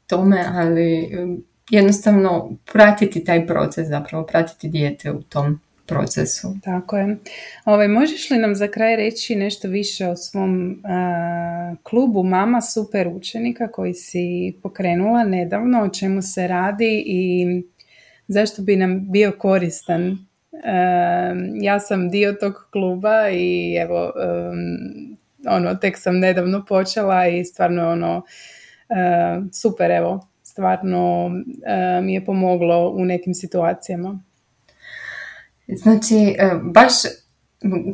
[0.06, 1.10] tome, ali
[1.70, 5.60] jednostavno pratiti taj proces, zapravo pratiti dijete u tom
[5.92, 6.56] procesu.
[6.64, 7.16] Tako je.
[7.64, 10.82] Ovaj, možeš li nam za kraj reći nešto više o svom
[11.82, 17.46] klubu Mama super učenika koji si pokrenula nedavno, o čemu se radi i
[18.28, 20.18] zašto bi nam bio koristan?
[21.60, 24.12] ja sam dio tog kluba i evo
[25.46, 28.22] ono tek sam nedavno počela i stvarno ono
[29.52, 31.30] super evo stvarno
[32.02, 34.20] mi je pomoglo u nekim situacijama.
[35.76, 36.92] Znači, e, baš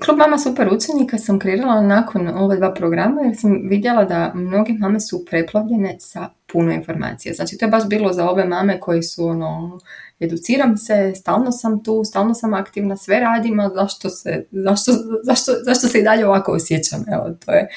[0.05, 4.73] Klub Mama Super učenika sam kreirala nakon ove dva programa jer sam vidjela da mnoge
[4.73, 7.35] mame su preplavljene sa puno informacija.
[7.35, 9.79] Znači to je baš bilo za ove mame koji su ono,
[10.21, 15.53] educiram se, stalno sam tu, stalno sam aktivna, sve radim, a zašto se, zašto, zašto,
[15.65, 17.05] zašto se i dalje ovako osjećam?
[17.13, 17.69] Evo, to je,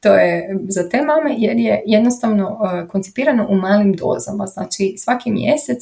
[0.00, 4.46] to je za te mame jer je jednostavno uh, koncipirano u malim dozama.
[4.46, 5.78] Znači svaki mjesec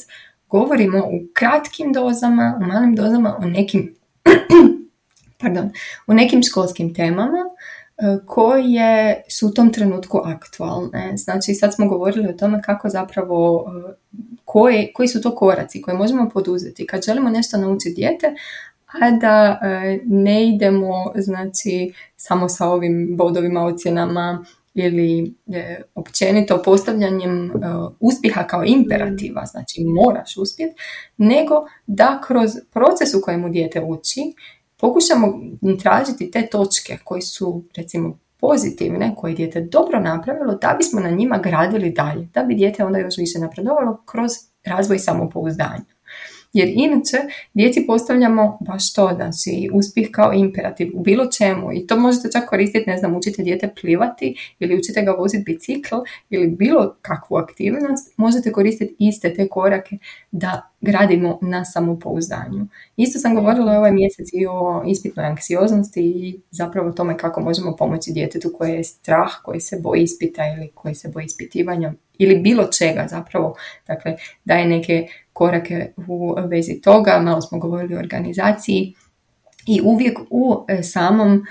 [0.53, 3.95] govorimo u kratkim dozama, u malim dozama o nekim,
[5.41, 5.71] pardon,
[6.07, 11.17] o nekim školskim temama uh, koje su u tom trenutku aktualne.
[11.17, 13.93] Znači sad smo govorili o tome kako zapravo, uh,
[14.45, 18.35] koji, koji su to koraci koje možemo poduzeti kad želimo nešto naučiti dijete,
[19.01, 27.45] a da e, ne idemo znači samo sa ovim bodovima, ocjenama ili e, općenito postavljanjem
[27.45, 27.51] e,
[27.99, 30.75] uspjeha kao imperativa, znači moraš uspjeti,
[31.17, 31.53] nego
[31.87, 34.21] da kroz proces u kojemu dijete uči
[34.77, 35.39] pokušamo
[35.81, 41.37] tražiti te točke koji su recimo pozitivne, koje dijete dobro napravilo, da bismo na njima
[41.37, 44.31] gradili dalje, da bi dijete onda još više napredovalo kroz
[44.65, 45.92] razvoj samopouzdanja.
[46.53, 47.17] Jer inače
[47.53, 52.49] djeci postavljamo baš to, znači uspjeh kao imperativ u bilo čemu i to možete čak
[52.49, 55.95] koristiti, ne znam, učite dijete plivati ili učite ga voziti bicikl
[56.29, 59.97] ili bilo kakvu aktivnost, možete koristiti iste te korake
[60.31, 62.67] da gradimo na samopouzdanju.
[62.97, 68.11] Isto sam govorila ovaj mjesec i o ispitnoj anksioznosti i zapravo tome kako možemo pomoći
[68.11, 72.67] djetetu koje je strah, koji se boji ispita ili koji se boji ispitivanja ili bilo
[72.77, 73.55] čega zapravo,
[73.87, 78.93] dakle daje neke korake u vezi toga, malo smo govorili o organizaciji.
[79.67, 81.45] I uvijek u e, samom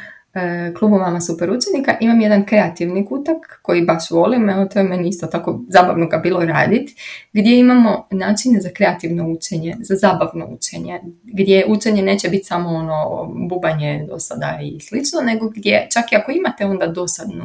[0.78, 5.09] klubu Mama super učenika imam jedan kreativni kutak koji baš volim, evo to je meni
[5.09, 6.95] isto tako zabavno ga bilo raditi,
[7.33, 13.26] gdje imamo načine za kreativno učenje, za zabavno učenje, gdje učenje neće biti samo ono
[13.49, 17.45] bubanje dosada i slično, nego gdje čak i ako imate onda dosadnu,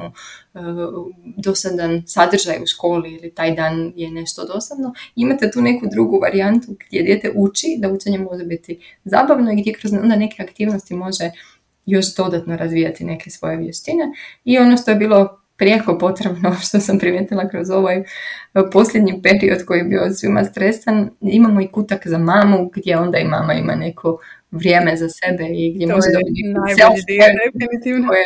[0.56, 0.60] e,
[1.38, 6.68] dosadan sadržaj u školi ili taj dan je nešto dosadno, imate tu neku drugu varijantu
[6.88, 11.32] gdje dijete uči da učenje može biti zabavno i gdje kroz onda neke aktivnosti može
[11.88, 14.04] još dodatno razvijati neke svoje vještine.
[14.44, 18.04] I ono što je bilo prijeko potrebno, što sam primijetila kroz ovaj e,
[18.72, 23.28] posljednji period koji je bio svima stresan, imamo i kutak za mamu gdje onda i
[23.28, 24.20] mama ima neko
[24.52, 26.44] vrijeme za sebe i gdje može dobiti
[28.08, 28.26] koje,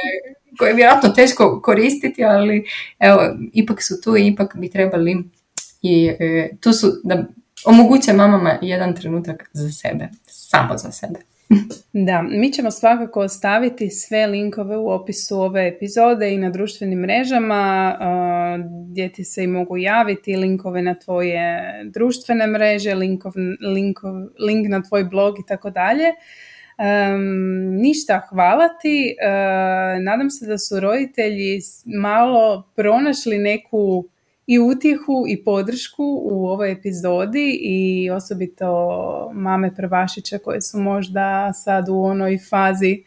[0.58, 2.66] koje je vjerojatno teško koristiti, ali
[3.00, 3.20] evo,
[3.54, 5.24] ipak su tu i ipak bi trebali
[5.82, 7.26] i e, tu su da
[7.66, 11.31] omoguće mamama jedan trenutak za sebe, samo za sebe.
[11.94, 17.96] Da, mi ćemo svakako ostaviti sve linkove u opisu ove epizode i na društvenim mrežama
[18.90, 23.34] gdje ti se i mogu javiti, linkove na tvoje društvene mreže, linkov,
[24.40, 26.12] link na tvoj blog i tako dalje.
[27.82, 29.16] ništa, hvala ti.
[30.02, 34.06] nadam se da su roditelji malo pronašli neku
[34.52, 41.90] i utjehu i podršku u ovoj epizodi i osobito mame prvašića koje su možda sad
[41.90, 43.04] u onoj fazi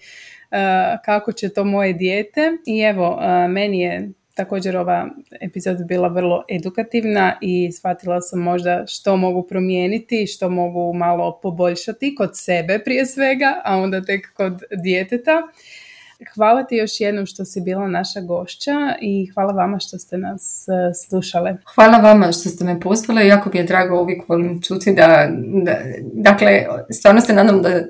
[1.05, 2.41] kako će to moje dijete.
[2.67, 5.09] I evo, meni je također ova
[5.41, 12.15] epizoda bila vrlo edukativna i shvatila sam možda što mogu promijeniti, što mogu malo poboljšati
[12.15, 15.43] kod sebe prije svega, a onda tek kod djeteta.
[16.35, 20.67] Hvala ti još jednom što si bila naša gošća i hvala vama što ste nas
[20.69, 21.57] e, slušale.
[21.75, 23.29] Hvala vama što ste me pozvali.
[23.29, 25.29] Jako mi je drago uvijek volim čuti da,
[25.65, 25.77] da,
[26.13, 27.83] dakle, stvarno se nadam da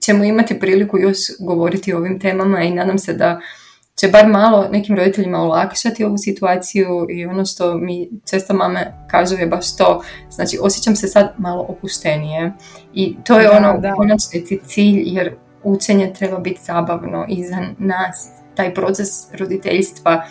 [0.00, 3.40] ćemo imati priliku još govoriti o ovim temama i nadam se da
[3.96, 9.34] će bar malo nekim roditeljima olakšati ovu situaciju i ono što mi često mame kažu
[9.34, 12.52] je baš to, znači osjećam se sad malo opuštenije
[12.94, 15.34] i to je ono konačni cilj jer
[15.66, 19.08] učenje treba biti zabavno i za nas taj proces
[19.38, 20.24] roditeljstva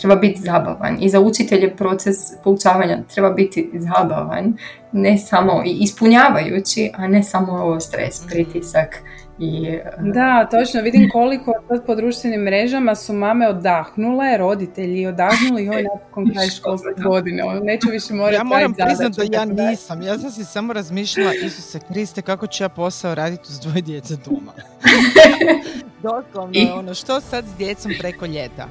[0.00, 0.96] treba biti zabavan.
[1.00, 4.56] I za učitelje proces poučavanja treba biti zabavan,
[4.92, 9.02] ne samo ispunjavajući, a ne samo ovo stres, pritisak
[9.38, 9.66] i...
[9.66, 15.68] E, da, točno, vidim koliko sad po društvenim mrežama su mame odahnule, roditelji odahnuli i
[15.68, 20.02] ovaj napokon kraj školske godine, ono neću više morati Ja moram priznati da ja nisam,
[20.02, 24.16] ja sam si samo razmišljala, Isuse Kriste, kako ću ja posao raditi uz dvoje djece
[24.24, 24.52] doma.
[26.02, 28.68] Doslovno, ono, što sad s djecom preko ljeta?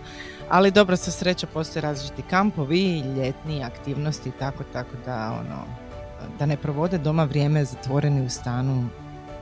[0.49, 5.63] Ali dobro, sa sreća postoje različiti kampovi, ljetni aktivnosti, tako, tako da, ono,
[6.39, 8.89] da ne provode doma vrijeme zatvoreni u stanu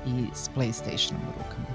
[0.05, 1.67] i s Playstationom u rukama.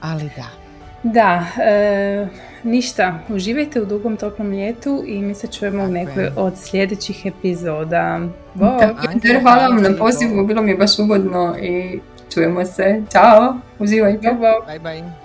[0.00, 0.62] Ali da.
[1.02, 2.26] Da, e,
[2.62, 8.20] ništa, uživajte u dugom toplom ljetu i mi se čujemo u nekoj od sljedećih epizoda.
[8.54, 8.80] Bog!
[9.42, 12.00] Hvala vam na pozivu, bilo mi je baš ugodno i
[12.34, 13.02] čujemo se.
[13.12, 14.28] Ćao, uživajte.
[14.28, 15.21] Bye bye.